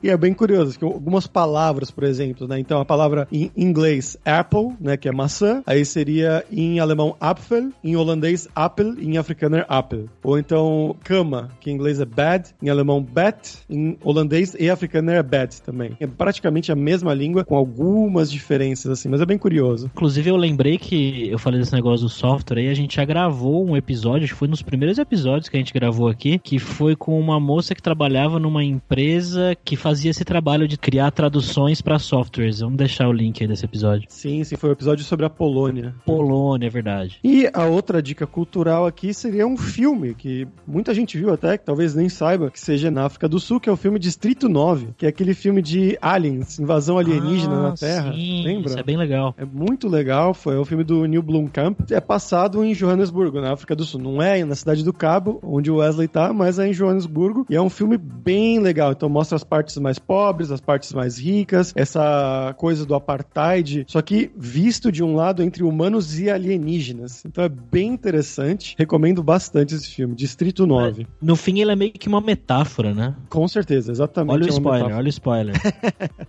E 0.02 0.10
é 0.10 0.16
bem 0.16 0.34
curioso, 0.34 0.78
que 0.78 0.84
algumas 0.84 1.26
palavras, 1.26 1.90
por 1.90 2.04
exemplo, 2.04 2.46
né? 2.46 2.60
Então 2.60 2.80
a 2.80 2.84
palavra 2.84 3.26
em 3.32 3.50
inglês 3.56 4.16
apple, 4.24 4.76
né, 4.80 4.96
que 4.96 5.08
é 5.08 5.12
maçã, 5.12 5.62
aí 5.66 5.84
seria 5.84 6.44
em 6.52 6.78
alemão 6.78 7.16
Apfel, 7.20 7.70
em 7.82 7.96
holandês 7.96 8.46
Apple, 8.54 8.94
em 9.00 9.16
afrikaner 9.18 9.64
Apple. 9.68 10.08
Ou 10.22 10.38
então 10.38 10.94
cama, 11.02 11.50
que 11.60 11.70
em 11.70 11.74
inglês 11.74 11.98
é 12.00 12.04
bed, 12.04 12.54
em 12.62 12.68
alemão 12.68 13.02
bed, 13.02 13.36
em 13.68 13.98
holandês 14.04 14.35
irlandês 14.36 14.56
e 14.58 14.68
africano 14.68 15.10
é 15.10 15.22
bad 15.22 15.62
também. 15.62 15.96
É 15.98 16.06
praticamente 16.06 16.70
a 16.70 16.76
mesma 16.76 17.14
língua, 17.14 17.44
com 17.44 17.56
algumas 17.56 18.30
diferenças, 18.30 18.92
assim, 18.92 19.08
mas 19.08 19.20
é 19.20 19.26
bem 19.26 19.38
curioso. 19.38 19.90
Inclusive, 19.94 20.30
eu 20.30 20.36
lembrei 20.36 20.78
que 20.78 21.28
eu 21.30 21.38
falei 21.38 21.60
desse 21.60 21.72
negócio 21.72 22.06
do 22.06 22.10
software 22.10 22.58
aí, 22.58 22.68
a 22.68 22.74
gente 22.74 22.96
já 22.96 23.04
gravou 23.04 23.66
um 23.66 23.76
episódio, 23.76 24.24
acho 24.24 24.34
que 24.34 24.38
foi 24.38 24.48
nos 24.48 24.62
primeiros 24.62 24.98
episódios 24.98 25.48
que 25.48 25.56
a 25.56 25.60
gente 25.60 25.72
gravou 25.72 26.08
aqui, 26.08 26.38
que 26.38 26.58
foi 26.58 26.94
com 26.94 27.18
uma 27.18 27.40
moça 27.40 27.74
que 27.74 27.82
trabalhava 27.82 28.38
numa 28.38 28.62
empresa 28.62 29.56
que 29.64 29.76
fazia 29.76 30.10
esse 30.10 30.24
trabalho 30.24 30.68
de 30.68 30.76
criar 30.76 31.10
traduções 31.10 31.80
para 31.80 31.98
softwares. 31.98 32.60
Vamos 32.60 32.76
deixar 32.76 33.08
o 33.08 33.12
link 33.12 33.40
aí 33.40 33.48
desse 33.48 33.64
episódio. 33.64 34.06
Sim, 34.08 34.44
sim, 34.44 34.56
foi 34.56 34.70
o 34.70 34.72
um 34.72 34.74
episódio 34.74 35.04
sobre 35.04 35.26
a 35.26 35.30
Polônia. 35.30 35.94
Polônia, 36.04 36.66
é 36.66 36.70
verdade. 36.70 37.18
E 37.22 37.48
a 37.52 37.64
outra 37.64 38.02
dica 38.02 38.26
cultural 38.26 38.86
aqui 38.86 39.14
seria 39.14 39.46
um 39.46 39.56
filme 39.56 40.14
que 40.14 40.46
muita 40.66 40.92
gente 40.92 41.16
viu 41.16 41.32
até, 41.32 41.56
que 41.56 41.64
talvez 41.64 41.94
nem 41.94 42.08
saiba, 42.08 42.50
que 42.50 42.60
seja 42.60 42.90
na 42.90 43.06
África 43.06 43.28
do 43.28 43.38
Sul, 43.38 43.60
que 43.60 43.68
é 43.68 43.72
o 43.72 43.76
filme 43.76 43.98
Distrito 44.26 44.48
9, 44.48 44.88
que 44.98 45.06
é 45.06 45.08
aquele 45.08 45.34
filme 45.34 45.62
de 45.62 45.96
aliens, 46.02 46.58
invasão 46.58 46.98
alienígena 46.98 47.54
ah, 47.54 47.62
na 47.62 47.72
Terra. 47.74 48.12
Sim, 48.12 48.42
Lembra? 48.42 48.70
Isso 48.70 48.78
é 48.80 48.82
bem 48.82 48.96
legal. 48.96 49.32
É 49.38 49.44
muito 49.44 49.86
legal, 49.86 50.34
foi 50.34 50.56
o 50.56 50.64
filme 50.64 50.82
do 50.82 51.06
Neil 51.06 51.22
Blomkamp. 51.22 51.78
É 51.92 52.00
passado 52.00 52.64
em 52.64 52.74
Johannesburgo, 52.74 53.40
na 53.40 53.52
África 53.52 53.76
do 53.76 53.84
Sul. 53.84 54.00
Não 54.00 54.20
é 54.20 54.44
na 54.44 54.56
cidade 54.56 54.82
do 54.82 54.92
Cabo, 54.92 55.38
onde 55.44 55.70
o 55.70 55.76
Wesley 55.76 56.08
tá, 56.08 56.32
mas 56.32 56.58
é 56.58 56.66
em 56.66 56.72
Johannesburgo. 56.72 57.46
E 57.48 57.54
é 57.54 57.62
um 57.62 57.70
filme 57.70 57.96
bem 57.96 58.58
legal. 58.58 58.90
Então 58.90 59.08
mostra 59.08 59.36
as 59.36 59.44
partes 59.44 59.76
mais 59.76 59.96
pobres, 59.96 60.50
as 60.50 60.60
partes 60.60 60.92
mais 60.92 61.18
ricas, 61.18 61.72
essa 61.76 62.52
coisa 62.58 62.84
do 62.84 62.96
apartheid, 62.96 63.84
só 63.86 64.02
que 64.02 64.32
visto 64.36 64.90
de 64.90 65.04
um 65.04 65.14
lado 65.14 65.40
entre 65.40 65.62
humanos 65.62 66.18
e 66.18 66.28
alienígenas. 66.28 67.24
Então 67.24 67.44
é 67.44 67.48
bem 67.48 67.90
interessante. 67.90 68.74
Recomendo 68.76 69.22
bastante 69.22 69.76
esse 69.76 69.88
filme, 69.88 70.16
Distrito 70.16 70.66
9. 70.66 71.06
No 71.22 71.36
fim, 71.36 71.60
ele 71.60 71.70
é 71.70 71.76
meio 71.76 71.92
que 71.92 72.08
uma 72.08 72.20
metáfora, 72.20 72.92
né? 72.92 73.14
Com 73.28 73.46
certeza, 73.46 73.92
exatamente. 73.92 74.15
Olha 74.22 74.44
o 74.44 74.48
spoiler, 74.48 74.72
metáfora. 74.88 74.96
olha 74.96 75.06
o 75.06 75.08
spoiler. 75.08 75.54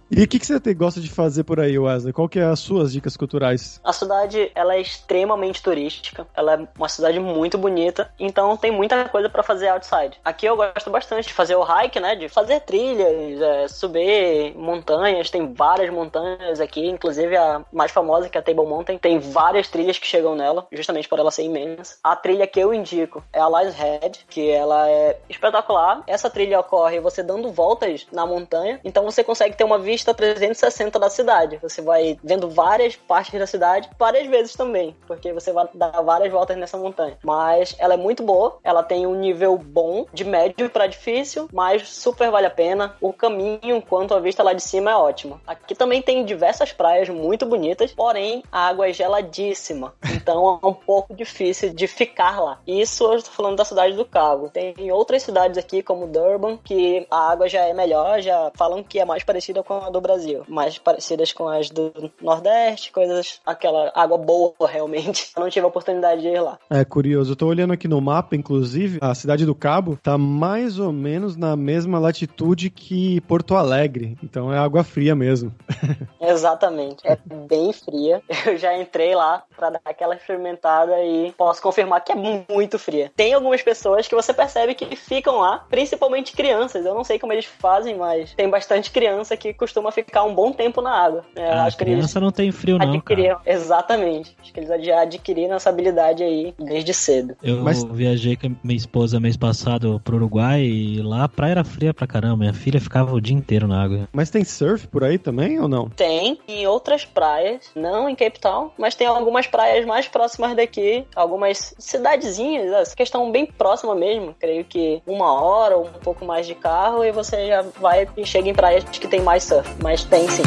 E 0.09 0.23
o 0.23 0.27
que, 0.27 0.39
que 0.39 0.45
você 0.45 0.59
te- 0.59 0.73
gosta 0.73 0.99
de 1.01 1.09
fazer 1.09 1.43
por 1.43 1.59
aí, 1.59 1.77
Wesley? 1.77 2.13
Qual 2.13 2.27
que 2.29 2.39
é 2.39 2.43
as 2.43 2.59
suas 2.59 2.91
dicas 2.93 3.15
culturais? 3.17 3.79
A 3.83 3.93
cidade, 3.93 4.51
ela 4.55 4.75
é 4.75 4.81
extremamente 4.81 5.61
turística. 5.61 6.25
Ela 6.35 6.53
é 6.55 6.67
uma 6.77 6.89
cidade 6.89 7.19
muito 7.19 7.57
bonita, 7.57 8.09
então 8.19 8.55
tem 8.57 8.71
muita 8.71 9.07
coisa 9.09 9.29
pra 9.29 9.43
fazer 9.43 9.67
outside. 9.69 10.19
Aqui 10.23 10.45
eu 10.45 10.55
gosto 10.55 10.89
bastante 10.89 11.27
de 11.27 11.33
fazer 11.33 11.55
o 11.55 11.63
hike, 11.63 11.99
né? 11.99 12.15
De 12.15 12.29
fazer 12.29 12.61
trilhas, 12.61 13.41
é, 13.41 13.67
subir 13.67 14.53
montanhas. 14.55 15.29
Tem 15.29 15.53
várias 15.53 15.91
montanhas 15.91 16.59
aqui, 16.59 16.85
inclusive 16.87 17.35
a 17.35 17.63
mais 17.71 17.91
famosa, 17.91 18.29
que 18.29 18.37
é 18.37 18.41
a 18.41 18.43
Table 18.43 18.65
Mountain, 18.65 18.97
tem 18.97 19.19
várias 19.19 19.67
trilhas 19.67 19.97
que 19.97 20.07
chegam 20.07 20.35
nela, 20.35 20.67
justamente 20.71 21.07
por 21.07 21.19
ela 21.19 21.31
ser 21.31 21.43
imensa. 21.43 21.97
A 22.03 22.15
trilha 22.15 22.47
que 22.47 22.59
eu 22.59 22.73
indico 22.73 23.23
é 23.33 23.39
a 23.39 23.47
Lions 23.49 23.75
Head, 23.75 24.19
que 24.29 24.49
ela 24.49 24.89
é 24.89 25.17
espetacular. 25.29 26.03
Essa 26.07 26.29
trilha 26.29 26.59
ocorre 26.59 26.99
você 26.99 27.21
dando 27.23 27.51
voltas 27.77 28.07
na 28.11 28.25
montanha, 28.25 28.79
então 28.83 29.03
você 29.03 29.23
consegue 29.23 29.55
ter 29.55 29.63
uma 29.63 29.77
vista 29.77 30.13
360 30.13 30.99
da 30.99 31.09
cidade. 31.09 31.59
Você 31.61 31.81
vai 31.81 32.17
vendo 32.23 32.49
várias 32.49 32.95
partes 32.95 33.39
da 33.39 33.45
cidade, 33.45 33.89
várias 33.97 34.27
vezes 34.27 34.53
também, 34.53 34.95
porque 35.05 35.31
você 35.31 35.51
vai 35.51 35.67
dar 35.73 36.01
várias 36.01 36.31
voltas 36.31 36.57
nessa 36.57 36.77
montanha. 36.77 37.17
Mas 37.23 37.75
ela 37.77 37.93
é 37.93 37.97
muito 37.97 38.23
boa, 38.23 38.57
ela 38.63 38.83
tem 38.83 39.05
um 39.05 39.15
nível 39.15 39.57
bom, 39.57 40.05
de 40.11 40.25
médio 40.25 40.69
para 40.69 40.87
difícil, 40.87 41.47
mas 41.53 41.87
super 41.89 42.31
vale 42.31 42.47
a 42.47 42.51
pena. 42.51 42.95
O 42.99 43.13
caminho 43.13 43.81
quanto 43.87 44.13
a 44.13 44.19
vista 44.19 44.41
lá 44.43 44.53
de 44.53 44.63
cima 44.63 44.91
é 44.91 44.95
ótimo. 44.95 45.39
Aqui 45.45 45.75
também 45.75 46.01
tem 46.01 46.25
diversas 46.25 46.71
praias 46.71 47.09
muito 47.09 47.45
bonitas, 47.45 47.91
porém 47.91 48.43
a 48.51 48.67
água 48.67 48.89
é 48.89 48.93
geladíssima, 48.93 49.93
então 50.11 50.59
é 50.61 50.65
um 50.65 50.73
pouco 50.73 51.13
difícil 51.13 51.73
de 51.73 51.87
ficar 51.87 52.41
lá. 52.41 52.59
Isso 52.65 53.03
eu 53.05 53.15
estou 53.15 53.33
falando 53.33 53.57
da 53.57 53.65
cidade 53.65 53.95
do 53.95 54.05
Cabo. 54.05 54.49
Tem 54.49 54.91
outras 54.91 55.21
cidades 55.21 55.57
aqui, 55.57 55.83
como 55.83 56.07
Durban, 56.07 56.57
que 56.57 57.05
a 57.11 57.31
água 57.31 57.47
já 57.47 57.66
é 57.67 57.73
melhor, 57.73 58.21
já 58.21 58.51
falam 58.55 58.83
que 58.83 58.99
é 58.99 59.05
mais 59.05 59.23
parecida 59.23 59.63
com 59.63 59.75
a 59.75 59.89
do 59.89 60.01
Brasil, 60.01 60.43
mais 60.47 60.77
parecidas 60.77 61.31
com 61.31 61.47
as 61.47 61.69
do 61.69 62.11
Nordeste, 62.21 62.91
coisas, 62.91 63.39
aquela 63.45 63.91
água 63.93 64.17
boa 64.17 64.53
realmente. 64.67 65.31
Eu 65.35 65.41
não 65.41 65.49
tive 65.49 65.65
a 65.65 65.69
oportunidade 65.69 66.21
de 66.21 66.27
ir 66.27 66.39
lá. 66.39 66.57
É 66.69 66.83
curioso, 66.83 67.31
eu 67.31 67.35
tô 67.35 67.47
olhando 67.47 67.73
aqui 67.73 67.87
no 67.87 68.01
mapa, 68.01 68.35
inclusive, 68.35 68.99
a 69.01 69.13
cidade 69.13 69.45
do 69.45 69.55
Cabo 69.55 69.97
tá 70.01 70.17
mais 70.17 70.79
ou 70.79 70.91
menos 70.91 71.35
na 71.35 71.55
mesma 71.55 71.99
latitude 71.99 72.69
que 72.69 73.21
Porto 73.21 73.55
Alegre. 73.55 74.17
Então 74.23 74.53
é 74.53 74.57
água 74.57 74.83
fria 74.83 75.15
mesmo. 75.15 75.53
Exatamente. 76.21 77.05
É 77.05 77.17
bem 77.25 77.71
fria. 77.73 78.21
Eu 78.45 78.57
já 78.57 78.77
entrei 78.77 79.15
lá 79.15 79.43
pra 79.55 79.69
dar 79.69 79.81
aquela 79.85 80.15
experimentada 80.15 81.01
e 81.03 81.31
posso 81.33 81.61
confirmar 81.61 82.03
que 82.03 82.11
é 82.11 82.15
muito 82.15 82.79
fria. 82.79 83.11
Tem 83.15 83.33
algumas 83.33 83.61
pessoas 83.61 84.07
que 84.07 84.15
você 84.15 84.33
percebe 84.33 84.75
que 84.75 84.95
ficam 84.95 85.39
lá, 85.39 85.65
principalmente 85.69 86.33
crianças. 86.33 86.85
Eu 86.85 86.93
não 86.93 87.03
sei 87.03 87.19
como 87.19 87.33
eles 87.33 87.45
fazem, 87.59 87.95
mas 87.97 88.33
tem 88.33 88.49
bastante 88.49 88.91
criança 88.91 89.35
que 89.37 89.53
costuma 89.53 89.91
ficar 89.91 90.23
um 90.23 90.33
bom 90.33 90.51
tempo 90.51 90.81
na 90.81 90.91
água. 90.91 91.25
É, 91.35 91.49
a 91.51 91.63
acho 91.65 91.77
que 91.77 91.83
eles 91.83 91.95
criança 91.95 92.19
não 92.19 92.31
tem 92.31 92.51
frio, 92.51 92.77
não, 92.77 92.85
cara. 92.85 92.97
adquiriram. 92.97 93.39
Exatamente. 93.45 94.35
Acho 94.41 94.53
que 94.53 94.59
eles 94.59 94.85
já 94.85 95.01
adquiriram 95.01 95.55
essa 95.55 95.69
habilidade 95.69 96.23
aí 96.23 96.53
desde 96.57 96.93
cedo. 96.93 97.35
Eu 97.43 97.57
Mas- 97.63 97.83
viajei 97.83 98.35
com 98.35 98.47
a 98.47 98.51
minha 98.63 98.77
esposa 98.77 99.19
mês 99.19 99.37
passado 99.37 100.01
pro 100.03 100.15
Uruguai 100.17 100.61
e 100.61 101.01
lá 101.01 101.23
a 101.25 101.29
praia 101.29 101.51
era 101.51 101.63
fria 101.63 101.93
pra 101.93 102.07
caramba. 102.07 102.37
Minha 102.37 102.53
filha 102.53 102.79
ficava 102.79 103.13
o 103.13 103.21
dia 103.21 103.35
inteiro 103.35 103.67
na 103.67 103.81
água. 103.83 104.07
Mas 104.11 104.29
tem 104.29 104.43
surf 104.43 104.87
por 104.87 105.03
aí 105.03 105.17
também 105.17 105.59
ou 105.59 105.67
não? 105.67 105.89
Tem 105.89 106.39
em 106.47 106.67
outras 106.67 107.05
praias, 107.05 107.71
não 107.75 108.09
em 108.09 108.15
Cape 108.15 108.39
Town, 108.39 108.71
mas 108.77 108.95
tem 108.95 109.07
algumas 109.07 109.47
praias 109.47 109.85
mais 109.85 110.07
próximas 110.07 110.55
daqui, 110.55 111.05
algumas 111.15 111.73
cidadezinhas, 111.77 112.71
essa 112.73 112.95
questão 112.95 113.31
bem 113.31 113.45
próxima 113.45 113.95
mesmo, 113.95 114.35
creio 114.39 114.63
que 114.63 115.01
uma 115.05 115.33
hora 115.41 115.77
ou 115.77 115.85
um 115.85 115.99
pouco 116.03 116.25
mais 116.25 116.45
de 116.47 116.55
carro 116.55 117.03
e 117.03 117.11
você 117.11 117.46
vai 117.79 118.07
e 118.15 118.25
chega 118.25 118.49
em 118.49 118.53
praias 118.53 118.83
que 118.83 119.07
tem 119.07 119.21
mais 119.21 119.43
surf, 119.43 119.69
mas 119.81 120.03
tem 120.03 120.27
sim. 120.29 120.43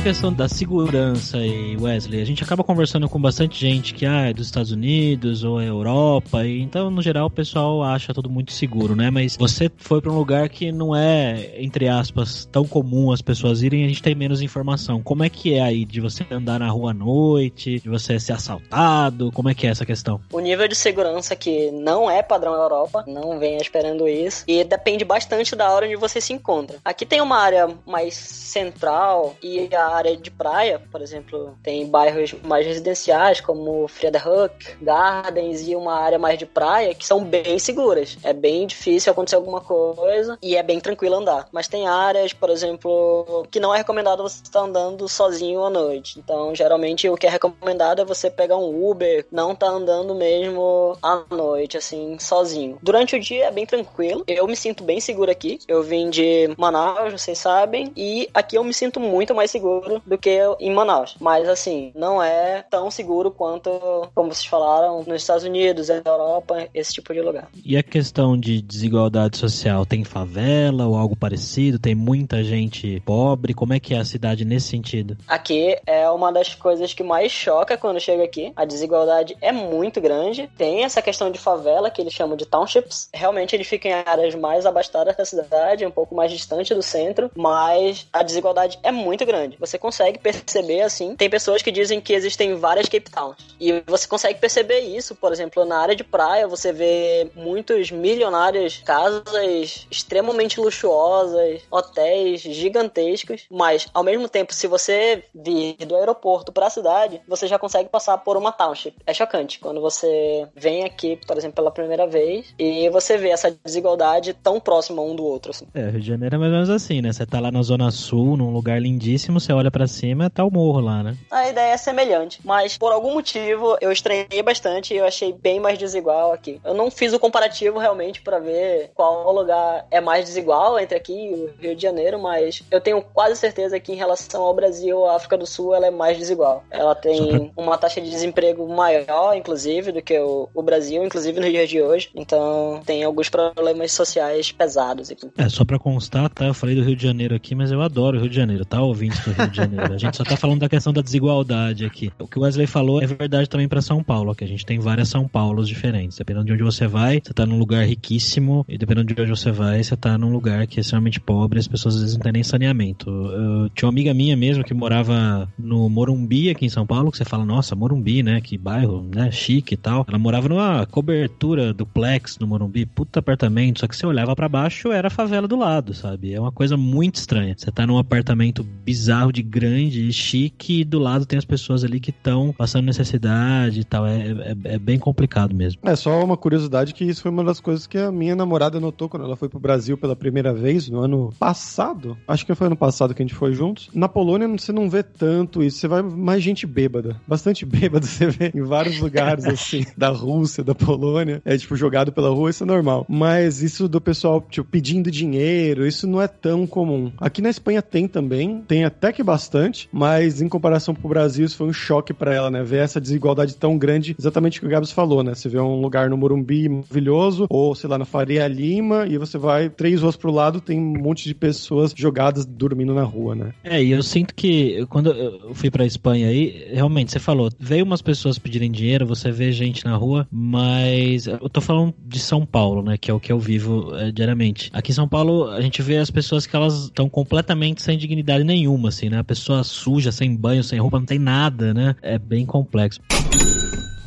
A 0.00 0.02
questão 0.02 0.32
da 0.32 0.48
segurança 0.48 1.36
aí, 1.36 1.76
Wesley? 1.76 2.22
A 2.22 2.24
gente 2.24 2.42
acaba 2.42 2.64
conversando 2.64 3.06
com 3.06 3.20
bastante 3.20 3.60
gente 3.60 3.92
que 3.92 4.06
ah, 4.06 4.30
é 4.30 4.32
dos 4.32 4.46
Estados 4.46 4.72
Unidos 4.72 5.44
ou 5.44 5.60
é 5.60 5.68
Europa, 5.68 6.46
e 6.46 6.62
então, 6.62 6.90
no 6.90 7.02
geral, 7.02 7.26
o 7.26 7.30
pessoal 7.30 7.82
acha 7.82 8.14
tudo 8.14 8.30
muito 8.30 8.50
seguro, 8.50 8.96
né? 8.96 9.10
Mas 9.10 9.36
você 9.36 9.70
foi 9.76 10.00
pra 10.00 10.10
um 10.10 10.16
lugar 10.16 10.48
que 10.48 10.72
não 10.72 10.96
é, 10.96 11.52
entre 11.58 11.86
aspas, 11.86 12.46
tão 12.46 12.66
comum 12.66 13.12
as 13.12 13.20
pessoas 13.20 13.62
irem 13.62 13.82
e 13.82 13.84
a 13.84 13.88
gente 13.88 14.02
tem 14.02 14.14
menos 14.14 14.40
informação. 14.40 15.02
Como 15.02 15.22
é 15.22 15.28
que 15.28 15.52
é 15.54 15.60
aí 15.60 15.84
de 15.84 16.00
você 16.00 16.24
andar 16.30 16.60
na 16.60 16.70
rua 16.70 16.92
à 16.92 16.94
noite, 16.94 17.78
de 17.78 17.88
você 17.90 18.18
ser 18.18 18.32
assaltado? 18.32 19.30
Como 19.32 19.50
é 19.50 19.54
que 19.54 19.66
é 19.66 19.70
essa 19.70 19.84
questão? 19.84 20.18
O 20.32 20.40
nível 20.40 20.66
de 20.66 20.76
segurança 20.76 21.36
que 21.36 21.70
não 21.72 22.10
é 22.10 22.22
padrão 22.22 22.54
Europa, 22.54 23.04
não 23.06 23.38
venha 23.38 23.58
esperando 23.58 24.08
isso, 24.08 24.44
e 24.48 24.64
depende 24.64 25.04
bastante 25.04 25.54
da 25.54 25.70
hora 25.70 25.84
onde 25.84 25.96
você 25.96 26.22
se 26.22 26.32
encontra. 26.32 26.78
Aqui 26.82 27.04
tem 27.04 27.20
uma 27.20 27.36
área 27.36 27.68
mais 27.86 28.14
central 28.14 29.36
e 29.42 29.68
a 29.74 29.89
área 29.90 30.16
de 30.16 30.30
praia, 30.30 30.80
por 30.90 31.02
exemplo, 31.02 31.56
tem 31.62 31.86
bairros 31.86 32.34
mais 32.42 32.66
residenciais 32.66 33.40
como 33.40 33.88
Friedhoek, 33.88 34.76
Gardens 34.80 35.66
e 35.66 35.74
uma 35.74 35.94
área 35.94 36.18
mais 36.18 36.38
de 36.38 36.46
praia 36.46 36.94
que 36.94 37.06
são 37.06 37.24
bem 37.24 37.58
seguras. 37.58 38.18
É 38.22 38.32
bem 38.32 38.66
difícil 38.66 39.12
acontecer 39.12 39.36
alguma 39.36 39.60
coisa 39.60 40.38
e 40.42 40.56
é 40.56 40.62
bem 40.62 40.80
tranquilo 40.80 41.16
andar. 41.16 41.48
Mas 41.52 41.68
tem 41.68 41.86
áreas, 41.86 42.32
por 42.32 42.50
exemplo, 42.50 43.46
que 43.50 43.60
não 43.60 43.74
é 43.74 43.78
recomendado 43.78 44.22
você 44.22 44.42
estar 44.42 44.60
andando 44.60 45.08
sozinho 45.08 45.64
à 45.64 45.70
noite. 45.70 46.18
Então, 46.18 46.54
geralmente 46.54 47.08
o 47.08 47.16
que 47.16 47.26
é 47.26 47.30
recomendado 47.30 48.02
é 48.02 48.04
você 48.04 48.30
pegar 48.30 48.56
um 48.56 48.90
Uber, 48.90 49.26
não 49.30 49.54
tá 49.54 49.66
andando 49.66 50.14
mesmo 50.14 50.96
à 51.02 51.22
noite, 51.30 51.76
assim, 51.76 52.18
sozinho. 52.18 52.78
Durante 52.82 53.16
o 53.16 53.20
dia 53.20 53.46
é 53.46 53.50
bem 53.50 53.66
tranquilo. 53.66 54.24
Eu 54.26 54.46
me 54.46 54.56
sinto 54.56 54.84
bem 54.84 55.00
seguro 55.00 55.30
aqui. 55.30 55.58
Eu 55.66 55.82
vim 55.82 56.10
de 56.10 56.54
Manaus, 56.56 57.12
vocês 57.12 57.38
sabem, 57.38 57.92
e 57.96 58.28
aqui 58.32 58.56
eu 58.56 58.64
me 58.64 58.74
sinto 58.74 59.00
muito 59.00 59.34
mais 59.34 59.50
seguro 59.50 59.79
do 60.06 60.18
que 60.18 60.40
em 60.58 60.72
Manaus. 60.72 61.16
Mas 61.20 61.48
assim, 61.48 61.92
não 61.94 62.22
é 62.22 62.62
tão 62.68 62.90
seguro 62.90 63.30
quanto, 63.30 63.70
como 64.14 64.32
vocês 64.32 64.46
falaram, 64.46 65.02
nos 65.06 65.22
Estados 65.22 65.44
Unidos, 65.44 65.88
na 65.88 66.02
Europa, 66.04 66.68
esse 66.74 66.94
tipo 66.94 67.12
de 67.12 67.20
lugar. 67.20 67.48
E 67.64 67.76
a 67.76 67.82
questão 67.82 68.38
de 68.38 68.60
desigualdade 68.62 69.36
social? 69.36 69.86
Tem 69.86 70.04
favela 70.04 70.86
ou 70.86 70.96
algo 70.96 71.16
parecido? 71.16 71.78
Tem 71.78 71.94
muita 71.94 72.42
gente 72.42 73.00
pobre? 73.04 73.54
Como 73.54 73.72
é 73.72 73.80
que 73.80 73.94
é 73.94 73.98
a 73.98 74.04
cidade 74.04 74.44
nesse 74.44 74.68
sentido? 74.68 75.16
Aqui 75.26 75.78
é 75.86 76.08
uma 76.10 76.32
das 76.32 76.54
coisas 76.54 76.94
que 76.94 77.02
mais 77.02 77.32
choca 77.32 77.76
quando 77.76 78.00
chega 78.00 78.24
aqui. 78.24 78.52
A 78.56 78.64
desigualdade 78.64 79.36
é 79.40 79.52
muito 79.52 80.00
grande. 80.00 80.50
Tem 80.56 80.84
essa 80.84 81.02
questão 81.02 81.30
de 81.30 81.38
favela, 81.38 81.90
que 81.90 82.00
eles 82.00 82.12
chamam 82.12 82.36
de 82.36 82.46
townships. 82.46 83.08
Realmente 83.12 83.54
ele 83.54 83.64
fica 83.64 83.88
em 83.88 83.92
áreas 83.92 84.34
mais 84.34 84.66
abastadas 84.66 85.16
da 85.16 85.24
cidade, 85.24 85.86
um 85.86 85.90
pouco 85.90 86.14
mais 86.14 86.30
distante 86.30 86.74
do 86.74 86.82
centro, 86.82 87.30
mas 87.36 88.06
a 88.12 88.22
desigualdade 88.22 88.78
é 88.82 88.92
muito 88.92 89.24
grande. 89.24 89.56
Você 89.60 89.78
consegue 89.78 90.18
perceber 90.18 90.82
assim. 90.82 91.14
Tem 91.14 91.28
pessoas 91.28 91.62
que 91.62 91.70
dizem 91.70 92.00
que 92.00 92.12
existem 92.12 92.54
várias 92.54 92.88
Cape 92.88 93.10
Towns. 93.10 93.36
E 93.60 93.82
você 93.86 94.08
consegue 94.08 94.40
perceber 94.40 94.80
isso, 94.80 95.14
por 95.14 95.32
exemplo, 95.32 95.64
na 95.64 95.78
área 95.78 95.94
de 95.94 96.02
praia, 96.02 96.48
você 96.48 96.72
vê 96.72 97.30
muitos 97.34 97.90
milionários, 97.90 98.78
casas 98.84 99.86
extremamente 99.90 100.60
luxuosas, 100.60 101.62
hotéis 101.70 102.40
gigantescos, 102.40 103.46
mas 103.50 103.86
ao 103.92 104.02
mesmo 104.02 104.28
tempo, 104.28 104.54
se 104.54 104.66
você 104.66 105.24
vir 105.34 105.76
do 105.86 105.96
aeroporto 105.96 106.52
para 106.52 106.66
a 106.66 106.70
cidade, 106.70 107.20
você 107.28 107.46
já 107.46 107.58
consegue 107.58 107.88
passar 107.88 108.18
por 108.18 108.36
uma 108.36 108.52
township. 108.52 108.94
É 109.06 109.12
chocante 109.12 109.58
quando 109.58 109.80
você 109.80 110.48
vem 110.56 110.84
aqui, 110.84 111.18
por 111.26 111.36
exemplo, 111.36 111.56
pela 111.56 111.70
primeira 111.70 112.06
vez 112.06 112.54
e 112.58 112.88
você 112.90 113.16
vê 113.16 113.28
essa 113.28 113.54
desigualdade 113.64 114.32
tão 114.32 114.58
próxima 114.58 115.02
um 115.02 115.14
do 115.14 115.24
outro. 115.24 115.50
Assim. 115.50 115.66
É, 115.74 115.90
Rio 115.90 116.00
de 116.00 116.06
Janeiro 116.06 116.34
é 116.34 116.38
mais 116.38 116.50
ou 116.50 116.56
menos 116.56 116.70
assim, 116.70 117.02
né? 117.02 117.12
Você 117.12 117.26
tá 117.26 117.40
lá 117.40 117.50
na 117.50 117.62
Zona 117.62 117.90
Sul, 117.90 118.36
num 118.36 118.52
lugar 118.52 118.80
lindíssimo, 118.80 119.40
você 119.50 119.52
olha 119.52 119.70
para 119.70 119.86
cima, 119.86 120.30
tá 120.30 120.44
o 120.44 120.50
morro 120.50 120.80
lá, 120.80 121.02
né? 121.02 121.16
A 121.30 121.48
ideia 121.48 121.72
é 121.72 121.76
semelhante, 121.76 122.40
mas 122.44 122.78
por 122.78 122.92
algum 122.92 123.14
motivo 123.14 123.76
eu 123.80 123.90
estranhei 123.90 124.42
bastante 124.44 124.94
e 124.94 124.96
eu 124.96 125.04
achei 125.04 125.32
bem 125.32 125.58
mais 125.58 125.78
desigual 125.78 126.32
aqui. 126.32 126.60
Eu 126.64 126.74
não 126.74 126.90
fiz 126.90 127.12
o 127.12 127.18
comparativo 127.18 127.78
realmente 127.78 128.22
para 128.22 128.38
ver 128.38 128.92
qual 128.94 129.32
lugar 129.32 129.86
é 129.90 130.00
mais 130.00 130.24
desigual 130.24 130.78
entre 130.78 130.96
aqui 130.96 131.12
e 131.12 131.34
o 131.34 131.50
Rio 131.60 131.74
de 131.74 131.82
Janeiro, 131.82 132.20
mas 132.20 132.62
eu 132.70 132.80
tenho 132.80 133.02
quase 133.02 133.36
certeza 133.36 133.80
que 133.80 133.92
em 133.92 133.96
relação 133.96 134.42
ao 134.42 134.54
Brasil, 134.54 135.04
a 135.06 135.16
África 135.16 135.36
do 135.36 135.46
Sul 135.46 135.74
ela 135.74 135.86
é 135.86 135.90
mais 135.90 136.16
desigual. 136.16 136.62
Ela 136.70 136.94
tem 136.94 137.50
uma 137.56 137.76
taxa 137.76 138.00
de 138.00 138.08
desemprego 138.08 138.68
maior, 138.68 139.34
inclusive, 139.34 139.90
do 139.90 140.02
que 140.02 140.18
o, 140.18 140.48
o 140.54 140.62
Brasil, 140.62 141.04
inclusive 141.04 141.40
no 141.40 141.50
dia 141.50 141.66
de 141.66 141.82
hoje. 141.82 142.10
Então 142.14 142.80
tem 142.86 143.02
alguns 143.02 143.28
problemas 143.28 143.92
sociais 143.92 144.52
pesados 144.52 145.10
aqui. 145.10 145.28
É, 145.36 145.48
só 145.48 145.64
pra 145.64 145.78
constar, 145.78 146.28
tá? 146.30 146.46
Eu 146.46 146.54
falei 146.54 146.76
do 146.76 146.82
Rio 146.82 146.94
de 146.94 147.02
Janeiro 147.02 147.34
aqui, 147.34 147.54
mas 147.54 147.72
eu 147.72 147.82
adoro 147.82 148.16
o 148.16 148.20
Rio 148.20 148.30
de 148.30 148.36
Janeiro, 148.36 148.64
tá? 148.64 148.80
Ouvintes 148.80 149.18
do 149.24 149.32
Rio 149.32 149.39
de 149.48 149.56
Janeiro. 149.56 149.94
A 149.94 149.98
gente 149.98 150.16
só 150.16 150.24
tá 150.24 150.36
falando 150.36 150.60
da 150.60 150.68
questão 150.68 150.92
da 150.92 151.00
desigualdade 151.00 151.84
aqui. 151.84 152.10
O 152.18 152.26
que 152.26 152.38
o 152.38 152.42
Wesley 152.42 152.66
falou 152.66 153.02
é 153.02 153.06
verdade 153.06 153.48
também 153.48 153.68
para 153.68 153.80
São 153.82 154.02
Paulo, 154.02 154.34
que 154.34 154.44
a 154.44 154.48
gente 154.48 154.64
tem 154.64 154.78
várias 154.78 155.08
São 155.08 155.26
Paulos 155.26 155.68
diferentes. 155.68 156.18
Dependendo 156.18 156.46
de 156.46 156.52
onde 156.52 156.62
você 156.62 156.86
vai, 156.86 157.20
você 157.22 157.32
tá 157.32 157.46
num 157.46 157.58
lugar 157.58 157.84
riquíssimo, 157.84 158.64
e 158.68 158.76
dependendo 158.76 159.14
de 159.14 159.20
onde 159.20 159.30
você 159.30 159.50
vai, 159.50 159.82
você 159.82 159.96
tá 159.96 160.16
num 160.18 160.32
lugar 160.32 160.66
que 160.66 160.78
é 160.78 160.80
extremamente 160.80 161.20
pobre, 161.20 161.58
as 161.58 161.68
pessoas 161.68 161.96
às 161.96 162.02
vezes 162.02 162.16
não 162.16 162.22
têm 162.22 162.32
nem 162.32 162.42
saneamento. 162.42 163.10
Eu 163.10 163.68
tinha 163.70 163.86
uma 163.86 163.92
amiga 163.92 164.14
minha 164.14 164.36
mesmo 164.36 164.64
que 164.64 164.74
morava 164.74 165.48
no 165.58 165.88
Morumbi, 165.88 166.50
aqui 166.50 166.66
em 166.66 166.70
São 166.70 166.86
Paulo, 166.86 167.10
que 167.10 167.18
você 167.18 167.24
fala, 167.24 167.44
nossa, 167.44 167.74
Morumbi, 167.74 168.22
né? 168.22 168.40
Que 168.40 168.56
bairro, 168.56 169.08
né? 169.14 169.30
Chique 169.30 169.74
e 169.74 169.76
tal. 169.76 170.04
Ela 170.08 170.18
morava 170.18 170.48
numa 170.48 170.86
cobertura 170.86 171.72
duplex 171.72 172.38
no 172.38 172.46
Morumbi, 172.46 172.86
puta 172.86 173.20
apartamento, 173.20 173.80
só 173.80 173.86
que 173.86 173.96
você 173.96 174.06
olhava 174.06 174.34
para 174.34 174.48
baixo, 174.48 174.92
era 174.92 175.08
a 175.08 175.10
favela 175.10 175.46
do 175.46 175.56
lado, 175.56 175.94
sabe? 175.94 176.32
É 176.32 176.40
uma 176.40 176.52
coisa 176.52 176.76
muito 176.76 177.16
estranha. 177.16 177.54
Você 177.56 177.70
tá 177.70 177.86
num 177.86 177.98
apartamento 177.98 178.62
bizarro 178.84 179.29
de 179.32 179.42
grande 179.42 180.08
e 180.08 180.12
chique, 180.12 180.80
e 180.80 180.84
do 180.84 180.98
lado 180.98 181.26
tem 181.26 181.38
as 181.38 181.44
pessoas 181.44 181.84
ali 181.84 182.00
que 182.00 182.10
estão 182.10 182.52
passando 182.56 182.86
necessidade 182.86 183.80
e 183.80 183.84
tal. 183.84 184.06
É, 184.06 184.18
é, 184.18 184.56
é, 184.74 184.78
bem 184.78 184.98
complicado 184.98 185.54
mesmo. 185.54 185.80
É 185.84 185.96
só 185.96 186.22
uma 186.24 186.36
curiosidade 186.36 186.94
que 186.94 187.04
isso 187.04 187.22
foi 187.22 187.30
uma 187.30 187.44
das 187.44 187.60
coisas 187.60 187.86
que 187.86 187.98
a 187.98 188.10
minha 188.10 188.34
namorada 188.34 188.80
notou 188.80 189.08
quando 189.08 189.24
ela 189.24 189.36
foi 189.36 189.48
pro 189.48 189.58
Brasil 189.58 189.96
pela 189.96 190.16
primeira 190.16 190.52
vez, 190.52 190.88
no 190.88 191.00
ano 191.00 191.32
passado. 191.38 192.16
Acho 192.26 192.46
que 192.46 192.54
foi 192.54 192.66
ano 192.66 192.76
passado 192.76 193.14
que 193.14 193.22
a 193.22 193.26
gente 193.26 193.34
foi 193.34 193.52
juntos. 193.52 193.88
Na 193.94 194.08
Polônia 194.08 194.48
você 194.48 194.72
não 194.72 194.88
vê 194.88 195.02
tanto 195.02 195.62
isso, 195.62 195.78
você 195.78 195.88
vai 195.88 196.02
mais 196.02 196.42
gente 196.42 196.66
bêbada. 196.66 197.20
Bastante 197.26 197.64
bêbada 197.66 198.06
você 198.06 198.26
vê 198.26 198.50
em 198.54 198.62
vários 198.62 199.00
lugares, 199.00 199.44
assim, 199.46 199.84
da 199.96 200.08
Rússia, 200.08 200.64
da 200.64 200.74
Polônia. 200.74 201.40
É 201.44 201.56
tipo 201.56 201.76
jogado 201.76 202.12
pela 202.12 202.30
rua, 202.30 202.50
isso 202.50 202.62
é 202.62 202.66
normal. 202.66 203.06
Mas 203.08 203.62
isso 203.62 203.88
do 203.88 204.00
pessoal, 204.00 204.44
tipo, 204.48 204.68
pedindo 204.68 205.10
dinheiro, 205.10 205.86
isso 205.86 206.06
não 206.06 206.20
é 206.20 206.28
tão 206.28 206.66
comum. 206.66 207.12
Aqui 207.18 207.42
na 207.42 207.50
Espanha 207.50 207.82
tem 207.82 208.06
também, 208.08 208.62
tem 208.66 208.84
até 208.84 209.12
que 209.12 209.19
bastante, 209.22 209.88
mas 209.92 210.40
em 210.40 210.48
comparação 210.48 210.94
pro 210.94 211.08
Brasil, 211.08 211.44
isso 211.44 211.56
foi 211.56 211.66
um 211.66 211.72
choque 211.72 212.12
para 212.12 212.34
ela, 212.34 212.50
né? 212.50 212.62
Ver 212.62 212.78
essa 212.78 213.00
desigualdade 213.00 213.56
tão 213.56 213.76
grande, 213.78 214.14
exatamente 214.18 214.58
o 214.58 214.60
que 214.60 214.66
o 214.66 214.70
Gabs 214.70 214.92
falou, 214.92 215.22
né? 215.22 215.34
Você 215.34 215.48
vê 215.48 215.58
um 215.58 215.80
lugar 215.80 216.08
no 216.08 216.16
Morumbi 216.16 216.68
maravilhoso, 216.68 217.46
ou 217.48 217.74
sei 217.74 217.88
lá, 217.88 217.98
na 217.98 218.04
Faria 218.04 218.46
Lima, 218.48 219.06
e 219.06 219.18
você 219.18 219.38
vai 219.38 219.68
três 219.68 220.02
ruas 220.02 220.16
pro 220.16 220.30
lado, 220.30 220.60
tem 220.60 220.78
um 220.78 220.98
monte 220.98 221.24
de 221.24 221.34
pessoas 221.34 221.92
jogadas 221.96 222.44
dormindo 222.44 222.94
na 222.94 223.02
rua, 223.02 223.34
né? 223.34 223.52
É, 223.62 223.82
e 223.82 223.90
eu 223.90 224.02
sinto 224.02 224.34
que 224.34 224.84
quando 224.88 225.10
eu 225.10 225.54
fui 225.54 225.70
pra 225.70 225.84
Espanha 225.84 226.28
aí, 226.28 226.68
realmente, 226.72 227.12
você 227.12 227.18
falou, 227.18 227.50
veio 227.58 227.84
umas 227.84 228.02
pessoas 228.02 228.38
pedirem 228.38 228.70
dinheiro, 228.70 229.06
você 229.06 229.30
vê 229.30 229.52
gente 229.52 229.84
na 229.84 229.96
rua, 229.96 230.26
mas 230.30 231.26
eu 231.26 231.48
tô 231.48 231.60
falando 231.60 231.94
de 232.06 232.18
São 232.18 232.46
Paulo, 232.46 232.82
né? 232.82 232.96
Que 232.96 233.10
é 233.10 233.14
o 233.14 233.20
que 233.20 233.32
eu 233.32 233.38
vivo 233.38 233.94
é, 233.96 234.10
diariamente. 234.10 234.70
Aqui 234.72 234.90
em 234.92 234.94
São 234.94 235.08
Paulo, 235.08 235.50
a 235.50 235.60
gente 235.60 235.82
vê 235.82 235.98
as 235.98 236.10
pessoas 236.10 236.46
que 236.46 236.56
elas 236.56 236.84
estão 236.84 237.08
completamente 237.08 237.82
sem 237.82 237.96
dignidade 237.96 238.44
nenhuma, 238.44 238.88
assim, 238.88 239.08
né? 239.10 239.18
A 239.18 239.24
pessoa 239.24 239.62
suja, 239.62 240.10
sem 240.10 240.34
banho, 240.34 240.64
sem 240.64 240.78
roupa, 240.78 240.98
não 240.98 241.06
tem 241.06 241.18
nada, 241.18 241.74
né? 241.74 241.94
É 242.00 242.18
bem 242.18 242.46
complexo. 242.46 243.00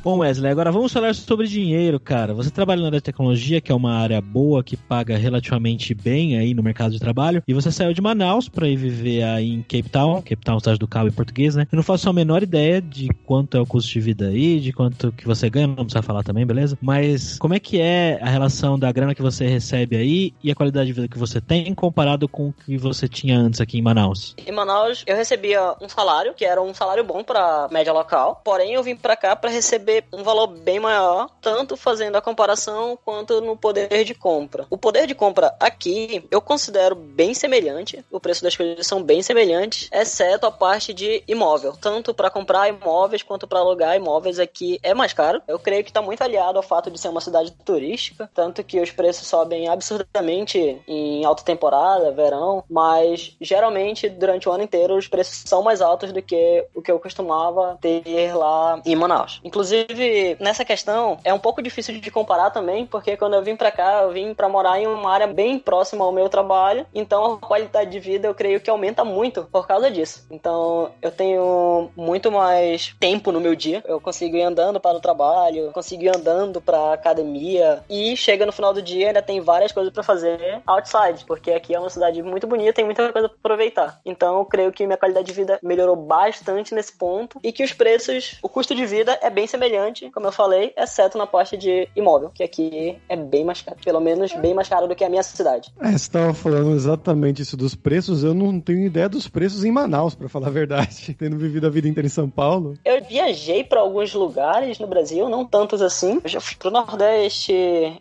Bom, 0.04 0.18
Wesley, 0.18 0.52
agora 0.52 0.70
vamos 0.70 0.92
falar 0.92 1.16
sobre 1.16 1.48
dinheiro, 1.48 1.98
cara. 1.98 2.34
Você 2.34 2.52
trabalha 2.52 2.82
na 2.82 2.88
área 2.88 3.00
de 3.00 3.04
tecnologia, 3.06 3.62
que 3.62 3.72
é 3.72 3.76
uma 3.76 3.94
área 3.94 4.20
boa, 4.20 4.62
que 4.62 4.76
paga 4.76 5.16
relativamente 5.16 5.94
bem 5.94 6.38
aí 6.38 6.54
no 6.54 6.62
mercado 6.62 6.92
de 6.92 7.00
trabalho, 7.00 7.42
e 7.48 7.54
você 7.54 7.72
saiu 7.72 7.94
de 7.94 8.02
Manaus 8.02 8.50
para 8.50 8.68
ir 8.68 8.76
viver 8.76 9.24
aí 9.24 9.50
em 9.50 9.62
Cape 9.62 9.88
Town, 9.90 10.22
Cape 10.22 10.44
Town, 10.44 10.60
cidade 10.60 10.78
do 10.78 10.90
Cabo 10.90 11.08
em 11.08 11.14
português, 11.14 11.56
né? 11.56 11.66
Eu 11.72 11.78
não 11.78 11.84
faço 11.84 12.10
a 12.10 12.12
menor 12.12 12.44
ideia 12.44 12.82
de 12.82 13.08
quanto 13.26 13.56
é 13.56 13.62
o 13.62 13.66
custo 13.66 13.90
de 13.94 14.02
vida 14.02 14.28
aí, 14.28 14.60
de 14.60 14.74
quanto 14.74 15.10
que 15.14 15.26
você 15.26 15.50
ganha, 15.50 15.68
não 15.68 15.86
precisa 15.86 16.02
falar 16.02 16.22
também, 16.22 16.46
beleza? 16.46 16.78
Mas 16.82 17.40
como 17.40 17.54
é 17.54 17.60
que 17.62 17.80
é 17.80 18.20
a 18.22 18.30
relação 18.30 18.78
da 18.78 18.92
grana 18.92 19.16
que 19.16 19.22
você 19.22 19.48
recebe 19.48 19.96
aí 19.96 20.34
e 20.44 20.52
a 20.52 20.56
qualidade 20.56 20.88
de 20.88 20.94
vida 20.94 21.08
que 21.08 21.18
você 21.18 21.40
tem 21.40 21.74
comparado 21.74 22.28
com 22.28 22.50
o 22.50 22.54
que 22.54 22.78
você 22.78 23.08
tinha 23.08 23.40
antes 23.40 23.62
aqui 23.62 23.78
em 23.78 23.82
Manaus? 23.82 24.36
Em 24.46 24.52
Manaus, 24.52 25.02
eu 25.08 25.16
recebia 25.16 25.76
um 25.80 25.88
salário, 25.88 26.34
que 26.34 26.44
era 26.44 26.62
um 26.62 26.74
salário 26.74 27.06
bom 27.06 27.24
para 27.24 27.70
média 27.72 27.94
local, 27.94 28.42
porém 28.44 28.74
eu 28.74 28.84
vim 28.84 28.98
para 28.98 29.16
cá 29.16 29.34
para 29.34 29.50
receber 29.50 29.93
receber 29.94 30.06
um 30.12 30.24
valor 30.24 30.48
bem 30.48 30.80
maior, 30.80 31.30
tanto 31.42 31.78
fazendo 31.78 32.16
a 32.16 32.22
comparação 32.22 32.98
quanto 33.04 33.42
no 33.42 33.56
poder 33.56 34.04
de 34.04 34.14
compra. 34.14 34.66
O 34.70 34.78
poder 34.78 35.06
de 35.06 35.14
compra 35.14 35.56
aqui 35.60 36.26
eu 36.32 36.42
considero 36.42 36.96
bem 36.96 37.34
semelhante, 37.34 38.04
o 38.12 38.20
preço 38.20 38.44
das 38.44 38.56
coisas 38.56 38.88
são 38.88 39.04
bem 39.04 39.22
semelhantes, 39.22 39.90
exceto 39.92 40.46
a 40.46 40.52
parte 40.52 40.94
de 40.94 41.24
imóvel. 41.28 41.74
Tanto 41.80 42.14
para 42.14 42.30
comprar 42.30 42.70
imóveis 42.70 43.22
quanto 43.22 43.48
para 43.48 43.60
alugar 43.60 43.96
imóveis 43.96 44.40
aqui 44.40 44.80
é 44.82 44.94
mais 44.94 45.14
caro. 45.14 45.42
Eu 45.48 45.60
creio 45.60 45.84
que 45.84 45.90
está 45.90 46.02
muito 46.02 46.24
aliado 46.24 46.58
ao 46.58 46.64
fato 46.64 46.90
de 46.90 47.00
ser 47.00 47.10
uma 47.10 47.22
cidade 47.22 47.52
turística, 47.66 48.30
tanto 48.34 48.64
que 48.64 48.80
os 48.80 48.92
preços 48.92 49.28
sobem 49.28 49.68
absurdamente 49.68 50.82
em 50.88 51.26
alta 51.26 51.44
temporada, 51.44 52.12
verão, 52.12 52.64
mas 52.70 53.36
geralmente 53.42 54.10
durante 54.10 54.48
o 54.48 54.52
ano 54.52 54.64
inteiro 54.64 54.96
os 54.96 55.08
preços 55.08 55.44
são 55.46 55.62
mais 55.62 55.82
altos 55.82 56.12
do 56.12 56.22
que 56.22 56.66
o 56.74 56.82
que 56.82 56.92
eu 56.92 57.00
costumava 57.00 57.78
ter 57.82 58.36
lá 58.36 58.82
em 58.86 58.96
Manaus. 58.96 59.42
Inclusive 59.44 59.83
Inclusive, 59.84 60.38
nessa 60.40 60.64
questão, 60.64 61.20
é 61.24 61.34
um 61.34 61.40
pouco 61.40 61.62
difícil 61.62 62.00
de 62.00 62.12
comparar 62.12 62.50
também, 62.52 62.86
porque 62.86 63.18
quando 63.18 63.34
eu 63.34 63.44
vim 63.44 63.56
para 63.56 63.72
cá, 63.72 64.04
eu 64.04 64.12
vim 64.12 64.34
para 64.34 64.48
morar 64.48 64.80
em 64.80 64.88
uma 64.88 65.12
área 65.12 65.28
bem 65.28 65.60
próxima 65.60 66.06
ao 66.06 66.12
meu 66.12 66.30
trabalho, 66.30 66.86
então 66.94 67.34
a 67.34 67.38
qualidade 67.38 67.92
de 67.92 68.00
vida 68.00 68.28
eu 68.28 68.34
creio 68.34 68.62
que 68.62 68.70
aumenta 68.70 69.04
muito 69.04 69.44
por 69.52 69.68
causa 69.68 69.92
disso. 69.92 70.26
Então, 70.32 70.92
eu 71.02 71.12
tenho 71.12 71.92
muito 71.96 72.32
mais 72.32 72.96
tempo 73.00 73.32
no 73.32 73.42
meu 73.42 73.56
dia, 73.56 73.84
eu 73.86 74.00
consigo 74.00 74.38
ir 74.38 74.42
andando 74.42 74.80
para 74.80 74.98
o 74.98 75.02
trabalho, 75.02 75.72
consigo 75.74 76.04
ir 76.04 76.16
andando 76.16 76.62
para 76.62 76.94
academia 76.94 77.84
e 77.90 78.16
chega 78.16 78.46
no 78.46 78.52
final 78.52 78.74
do 78.74 78.82
dia 78.82 79.08
ainda 79.08 79.22
tem 79.22 79.42
várias 79.42 79.72
coisas 79.72 79.92
para 79.92 80.04
fazer 80.04 80.62
outside, 80.66 81.26
porque 81.26 81.52
aqui 81.52 81.76
é 81.76 81.80
uma 81.80 81.90
cidade 81.90 82.22
muito 82.24 82.48
bonita, 82.48 82.74
tem 82.74 82.86
muita 82.86 83.12
coisa 83.12 83.28
para 83.28 83.38
aproveitar. 83.38 84.00
Então, 84.06 84.40
eu 84.40 84.46
creio 84.46 84.72
que 84.72 84.86
minha 84.86 84.98
qualidade 84.98 85.28
de 85.28 85.34
vida 85.34 85.60
melhorou 85.62 85.96
bastante 85.96 86.74
nesse 86.74 86.98
ponto 86.98 87.40
e 87.44 87.52
que 87.52 87.64
os 87.64 87.74
preços, 87.74 88.38
o 88.42 88.48
custo 88.48 88.74
de 88.74 88.86
vida 88.86 89.18
é 89.22 89.30
bem 89.30 89.46
semelhante 89.46 89.73
semelhante, 89.74 90.10
como 90.12 90.28
eu 90.28 90.32
falei, 90.32 90.74
exceto 90.78 91.18
na 91.18 91.26
parte 91.26 91.58
de 91.58 91.88
imóvel, 91.96 92.30
que 92.34 92.44
aqui 92.44 92.98
é 93.10 93.16
bem 93.16 93.44
mais 93.44 93.62
caro. 93.62 93.78
Pelo 93.84 94.00
menos 94.00 94.32
bem 94.34 94.54
mais 94.54 94.70
caro 94.70 94.88
do 94.88 94.96
que 94.96 95.04
a 95.04 95.10
minha 95.10 95.24
cidade. 95.24 95.74
É, 95.82 95.90
você 95.90 95.96
estava 95.96 96.34
falando 96.34 96.76
exatamente 96.76 97.42
isso 97.42 97.58
dos 97.58 97.76
preços. 97.76 98.24
Eu 98.24 98.34
não 98.34 98.60
tenho 98.60 98.86
ideia 98.86 99.10
dos 99.10 99.28
preços 99.28 99.64
em 99.64 99.72
Manaus, 99.72 100.14
para 100.14 100.30
falar 100.30 100.48
a 100.48 100.52
verdade. 100.52 101.14
Tendo 101.18 101.38
vivido 101.38 101.66
a 101.66 101.70
vida 101.70 101.88
inteira 101.88 102.06
em 102.06 102.10
São 102.10 102.30
Paulo. 102.30 102.76
Eu 102.86 103.04
viajei 103.04 103.64
para 103.64 103.80
alguns 103.80 104.14
lugares 104.14 104.80
no 104.80 104.88
Brasil, 104.88 105.28
não 105.30 105.46
tantos 105.46 105.82
assim. 105.82 106.20
Eu 106.24 106.30
já 106.30 106.40
fui 106.40 106.56
pro 106.56 106.72
Nordeste, 106.72 107.54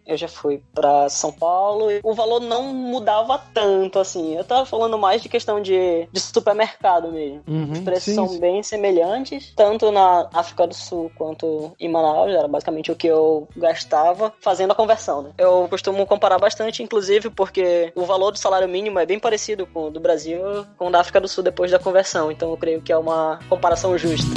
eu 0.07 0.17
já 0.17 0.29
fui 0.29 0.61
para 0.75 1.09
São 1.09 1.33
Paulo. 1.33 1.87
O 2.03 2.15
valor 2.15 2.41
não 2.41 2.75
mudava 2.75 3.41
tanto 3.55 3.99
assim. 3.99 4.37
Eu 4.37 4.45
tava 4.45 4.67
falando 4.67 4.99
mais 4.99 5.23
de 5.23 5.29
questão 5.29 5.61
de, 5.61 6.09
de 6.11 6.21
supermercado 6.21 7.11
mesmo. 7.11 7.43
Uhum, 7.47 7.73
Os 7.73 7.81
preços 7.81 8.05
sim, 8.05 8.15
são 8.15 8.29
sim. 8.29 8.41
bem 8.41 8.63
semelhantes, 8.63 9.53
tanto 9.57 9.91
na 9.91 10.29
África 10.33 10.67
do 10.67 10.75
Sul 10.75 11.11
quanto 11.17 11.62
em 11.79 11.89
Manaus, 11.89 12.33
era 12.33 12.49
basicamente 12.49 12.91
o 12.91 12.97
que 12.97 13.07
eu 13.07 13.49
gastava 13.57 14.33
fazendo 14.41 14.73
a 14.73 14.75
conversão. 14.75 15.23
Né? 15.23 15.31
Eu 15.39 15.67
costumo 15.69 16.07
comparar 16.07 16.39
bastante, 16.39 16.83
inclusive, 16.83 17.31
porque 17.31 17.93
o 17.95 18.05
valor 18.05 18.31
do 18.31 18.39
salário 18.39 18.69
mínimo 18.69 18.99
é 18.99 19.07
bem 19.07 19.19
parecido 19.19 19.67
com 19.67 19.87
o 19.87 19.91
do 19.91 20.01
Brasil 20.01 20.41
com 20.77 20.89
o 20.89 20.91
da 20.91 21.01
África 21.01 21.21
do 21.21 21.29
Sul 21.29 21.45
depois 21.45 21.71
da 21.71 21.79
conversão, 21.79 22.31
então 22.31 22.51
eu 22.51 22.57
creio 22.57 22.81
que 22.81 22.93
é 22.93 22.97
uma 22.97 23.39
comparação 23.49 23.97
justa. 23.97 24.31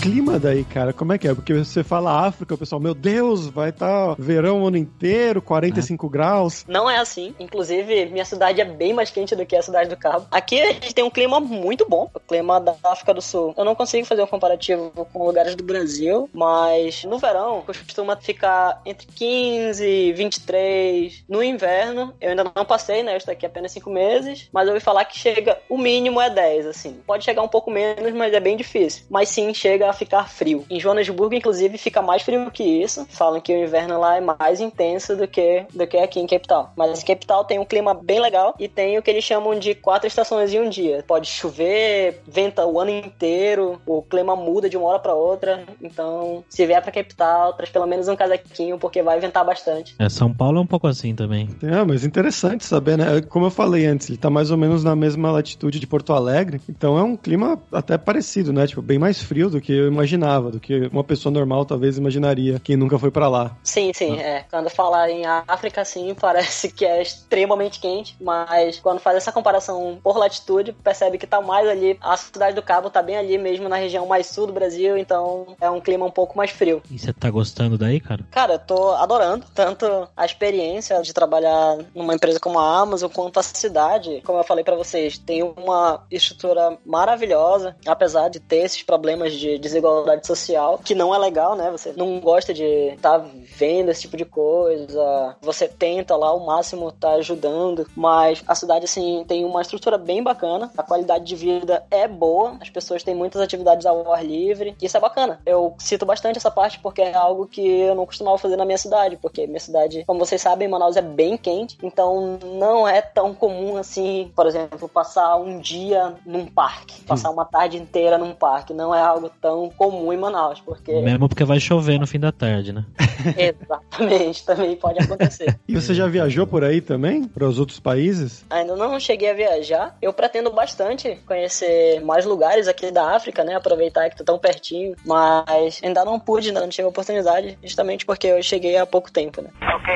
Clima 0.00 0.38
daí, 0.38 0.64
cara, 0.64 0.94
como 0.94 1.12
é 1.12 1.18
que 1.18 1.28
é? 1.28 1.34
Porque 1.34 1.52
você 1.52 1.84
fala 1.84 2.26
África, 2.26 2.54
o 2.54 2.58
pessoal, 2.58 2.80
meu 2.80 2.94
Deus, 2.94 3.48
vai 3.48 3.68
estar 3.68 4.16
tá 4.16 4.16
verão 4.18 4.62
o 4.62 4.66
ano 4.66 4.78
inteiro, 4.78 5.42
45 5.42 6.06
é. 6.06 6.10
graus. 6.10 6.64
Não 6.66 6.88
é 6.88 6.96
assim. 6.96 7.34
Inclusive, 7.38 8.06
minha 8.06 8.24
cidade 8.24 8.62
é 8.62 8.64
bem 8.64 8.94
mais 8.94 9.10
quente 9.10 9.36
do 9.36 9.44
que 9.44 9.54
a 9.54 9.62
cidade 9.62 9.90
do 9.90 9.96
Cabo. 9.98 10.26
Aqui 10.30 10.58
a 10.58 10.72
gente 10.72 10.94
tem 10.94 11.04
um 11.04 11.10
clima 11.10 11.38
muito 11.38 11.86
bom, 11.86 12.10
o 12.14 12.20
clima 12.20 12.58
da 12.58 12.74
África 12.84 13.12
do 13.12 13.20
Sul. 13.20 13.54
Eu 13.58 13.64
não 13.64 13.74
consigo 13.74 14.06
fazer 14.06 14.22
um 14.22 14.26
comparativo 14.26 14.90
com 15.12 15.26
lugares 15.26 15.54
do 15.54 15.62
Brasil, 15.62 16.30
mas 16.32 17.04
no 17.04 17.18
verão 17.18 17.62
costuma 17.66 18.16
ficar 18.16 18.80
entre 18.86 19.06
15 19.06 19.84
e 19.84 20.12
23. 20.14 21.24
No 21.28 21.42
inverno, 21.42 22.14
eu 22.18 22.30
ainda 22.30 22.50
não 22.56 22.64
passei, 22.64 23.02
né? 23.02 23.12
Eu 23.12 23.18
estou 23.18 23.32
aqui 23.32 23.44
apenas 23.44 23.72
5 23.72 23.90
meses, 23.90 24.48
mas 24.50 24.66
eu 24.66 24.72
ouvi 24.72 24.82
falar 24.82 25.04
que 25.04 25.18
chega, 25.18 25.58
o 25.68 25.76
mínimo 25.76 26.20
é 26.22 26.30
10, 26.30 26.66
assim. 26.68 27.00
Pode 27.06 27.22
chegar 27.22 27.42
um 27.42 27.48
pouco 27.48 27.70
menos, 27.70 28.14
mas 28.14 28.32
é 28.32 28.40
bem 28.40 28.56
difícil. 28.56 29.04
Mas 29.10 29.28
sim, 29.28 29.52
chega 29.52 29.89
a 29.90 29.94
ficar 29.94 30.28
frio. 30.28 30.64
Em 30.70 30.80
Joanesburgo, 30.80 31.34
inclusive, 31.34 31.78
fica 31.78 32.00
mais 32.02 32.22
frio 32.22 32.50
que 32.50 32.62
isso. 32.62 33.06
Falam 33.10 33.40
que 33.40 33.52
o 33.52 33.64
inverno 33.64 33.98
lá 33.98 34.16
é 34.16 34.20
mais 34.20 34.60
intenso 34.60 35.16
do 35.16 35.26
que, 35.26 35.64
do 35.74 35.86
que 35.86 35.96
aqui 35.96 36.20
em 36.20 36.26
Cape 36.26 36.46
Town. 36.46 36.68
Mas 36.76 37.02
Cape 37.02 37.26
Town 37.26 37.44
tem 37.44 37.58
um 37.58 37.64
clima 37.64 37.94
bem 37.94 38.20
legal 38.20 38.54
e 38.58 38.68
tem 38.68 38.98
o 38.98 39.02
que 39.02 39.10
eles 39.10 39.24
chamam 39.24 39.58
de 39.58 39.74
quatro 39.74 40.06
estações 40.06 40.52
em 40.52 40.60
um 40.60 40.68
dia. 40.68 41.04
Pode 41.06 41.28
chover, 41.28 42.22
venta 42.26 42.66
o 42.66 42.80
ano 42.80 42.90
inteiro, 42.90 43.80
o 43.86 44.02
clima 44.02 44.34
muda 44.36 44.68
de 44.68 44.76
uma 44.76 44.86
hora 44.88 44.98
para 44.98 45.14
outra. 45.14 45.64
Então, 45.82 46.44
se 46.48 46.66
vier 46.66 46.82
pra 46.82 46.92
Cape 46.92 47.14
Town, 47.14 47.52
traz 47.54 47.70
pelo 47.70 47.86
menos 47.86 48.08
um 48.08 48.16
casaquinho, 48.16 48.78
porque 48.78 49.02
vai 49.02 49.18
ventar 49.18 49.44
bastante. 49.44 49.94
É, 49.98 50.08
São 50.08 50.32
Paulo 50.32 50.58
é 50.58 50.60
um 50.60 50.66
pouco 50.66 50.86
assim 50.86 51.14
também. 51.14 51.48
É, 51.62 51.84
mas 51.84 52.04
interessante 52.04 52.64
saber, 52.64 52.96
né? 52.96 53.20
Como 53.28 53.46
eu 53.46 53.50
falei 53.50 53.86
antes, 53.86 54.08
ele 54.08 54.18
tá 54.18 54.30
mais 54.30 54.50
ou 54.50 54.56
menos 54.56 54.84
na 54.84 54.94
mesma 54.94 55.30
latitude 55.30 55.78
de 55.78 55.86
Porto 55.86 56.12
Alegre, 56.12 56.60
então 56.68 56.98
é 56.98 57.02
um 57.02 57.16
clima 57.16 57.58
até 57.72 57.98
parecido, 57.98 58.52
né? 58.52 58.66
Tipo, 58.66 58.82
bem 58.82 58.98
mais 58.98 59.20
frio 59.22 59.50
do 59.50 59.60
que 59.60 59.72
eu 59.80 59.88
imaginava, 59.88 60.50
do 60.50 60.60
que 60.60 60.88
uma 60.92 61.04
pessoa 61.04 61.32
normal 61.32 61.64
talvez 61.64 61.98
imaginaria, 61.98 62.60
quem 62.60 62.76
nunca 62.76 62.98
foi 62.98 63.10
para 63.10 63.28
lá. 63.28 63.56
Sim, 63.62 63.92
sim, 63.94 64.18
ah. 64.18 64.22
é. 64.22 64.44
Quando 64.50 64.70
fala 64.70 65.10
em 65.10 65.24
África, 65.26 65.84
sim, 65.84 66.14
parece 66.18 66.70
que 66.70 66.84
é 66.84 67.02
extremamente 67.02 67.80
quente, 67.80 68.16
mas 68.20 68.78
quando 68.78 69.00
faz 69.00 69.16
essa 69.16 69.32
comparação 69.32 69.98
por 70.02 70.16
latitude, 70.16 70.72
percebe 70.72 71.18
que 71.18 71.26
tá 71.26 71.40
mais 71.40 71.68
ali, 71.68 71.98
a 72.00 72.16
cidade 72.16 72.54
do 72.54 72.62
Cabo 72.62 72.90
tá 72.90 73.02
bem 73.02 73.16
ali 73.16 73.38
mesmo 73.38 73.68
na 73.68 73.76
região 73.76 74.06
mais 74.06 74.26
sul 74.26 74.46
do 74.46 74.52
Brasil, 74.52 74.96
então 74.96 75.56
é 75.60 75.70
um 75.70 75.80
clima 75.80 76.06
um 76.06 76.10
pouco 76.10 76.36
mais 76.36 76.50
frio. 76.50 76.82
E 76.90 76.98
você 76.98 77.12
tá 77.12 77.30
gostando 77.30 77.78
daí, 77.78 78.00
cara? 78.00 78.24
Cara, 78.30 78.54
eu 78.54 78.58
tô 78.58 78.90
adorando 78.92 79.46
tanto 79.54 79.86
a 80.16 80.24
experiência 80.24 81.00
de 81.02 81.12
trabalhar 81.12 81.78
numa 81.94 82.14
empresa 82.14 82.40
como 82.40 82.58
a 82.58 82.78
Amazon 82.80 83.10
quanto 83.10 83.38
a 83.38 83.42
cidade. 83.42 84.20
Como 84.24 84.38
eu 84.38 84.44
falei 84.44 84.64
para 84.64 84.76
vocês, 84.76 85.18
tem 85.18 85.42
uma 85.42 86.04
estrutura 86.10 86.78
maravilhosa, 86.84 87.76
apesar 87.86 88.28
de 88.28 88.40
ter 88.40 88.64
esses 88.64 88.82
problemas 88.82 89.32
de 89.32 89.58
desigualdade 89.70 90.26
social, 90.26 90.78
que 90.84 90.94
não 90.94 91.14
é 91.14 91.18
legal, 91.18 91.56
né? 91.56 91.70
Você 91.70 91.92
não 91.96 92.20
gosta 92.20 92.52
de 92.52 92.64
estar 92.64 93.18
tá 93.18 93.26
vendo 93.56 93.90
esse 93.90 94.02
tipo 94.02 94.16
de 94.16 94.24
coisa, 94.24 95.36
você 95.40 95.68
tenta 95.68 96.16
lá 96.16 96.32
o 96.34 96.44
máximo 96.44 96.88
estar 96.88 97.10
tá 97.10 97.14
ajudando, 97.14 97.86
mas 97.96 98.42
a 98.46 98.54
cidade, 98.54 98.84
assim, 98.84 99.24
tem 99.26 99.44
uma 99.44 99.62
estrutura 99.62 99.96
bem 99.96 100.22
bacana, 100.22 100.70
a 100.76 100.82
qualidade 100.82 101.24
de 101.24 101.36
vida 101.36 101.84
é 101.90 102.06
boa, 102.06 102.56
as 102.60 102.70
pessoas 102.70 103.02
têm 103.02 103.14
muitas 103.14 103.40
atividades 103.40 103.86
ao 103.86 104.12
ar 104.12 104.24
livre, 104.24 104.76
e 104.80 104.86
isso 104.86 104.96
é 104.96 105.00
bacana. 105.00 105.40
Eu 105.46 105.74
cito 105.78 106.04
bastante 106.04 106.38
essa 106.38 106.50
parte 106.50 106.78
porque 106.80 107.02
é 107.02 107.14
algo 107.14 107.46
que 107.46 107.66
eu 107.66 107.94
não 107.94 108.06
costumava 108.06 108.38
fazer 108.38 108.56
na 108.56 108.64
minha 108.64 108.78
cidade, 108.78 109.16
porque 109.16 109.46
minha 109.46 109.60
cidade, 109.60 110.04
como 110.06 110.18
vocês 110.18 110.40
sabem, 110.40 110.68
Manaus 110.68 110.96
é 110.96 111.02
bem 111.02 111.36
quente, 111.36 111.78
então 111.82 112.38
não 112.44 112.86
é 112.86 113.00
tão 113.00 113.34
comum 113.34 113.76
assim, 113.76 114.32
por 114.34 114.46
exemplo, 114.46 114.88
passar 114.88 115.36
um 115.36 115.58
dia 115.58 116.14
num 116.24 116.46
parque, 116.46 117.00
passar 117.02 117.30
uma 117.30 117.44
tarde 117.44 117.76
inteira 117.76 118.18
num 118.18 118.34
parque, 118.34 118.74
não 118.74 118.94
é 118.94 119.00
algo 119.00 119.30
tão 119.40 119.59
comum 119.68 120.12
em 120.12 120.16
Manaus, 120.16 120.60
porque... 120.60 120.92
Mesmo 120.92 121.28
porque 121.28 121.44
vai 121.44 121.60
chover 121.60 121.98
no 121.98 122.06
fim 122.06 122.18
da 122.18 122.32
tarde, 122.32 122.72
né? 122.72 122.84
Exatamente, 123.36 124.44
também 124.44 124.76
pode 124.76 125.02
acontecer. 125.02 125.58
e 125.68 125.74
você 125.74 125.92
já 125.92 126.06
viajou 126.06 126.46
por 126.46 126.64
aí 126.64 126.80
também? 126.80 127.24
Para 127.24 127.46
os 127.46 127.58
outros 127.58 127.80
países? 127.80 128.44
Ainda 128.48 128.76
não 128.76 128.98
cheguei 128.98 129.30
a 129.30 129.34
viajar. 129.34 129.96
Eu 130.00 130.12
pretendo 130.12 130.50
bastante 130.50 131.18
conhecer 131.26 132.00
mais 132.00 132.24
lugares 132.24 132.68
aqui 132.68 132.90
da 132.90 133.14
África, 133.14 133.44
né? 133.44 133.54
Aproveitar 133.54 134.08
que 134.08 134.16
tô 134.16 134.24
tão 134.24 134.38
pertinho. 134.38 134.94
Mas 135.04 135.80
ainda 135.82 136.04
não 136.04 136.18
pude, 136.18 136.48
ainda 136.48 136.60
não 136.60 136.68
tive 136.68 136.86
a 136.86 136.88
oportunidade, 136.88 137.58
justamente 137.62 138.06
porque 138.06 138.28
eu 138.28 138.42
cheguei 138.42 138.76
há 138.76 138.86
pouco 138.86 139.10
tempo, 139.10 139.42
né? 139.42 139.50
Ok, 139.62 139.94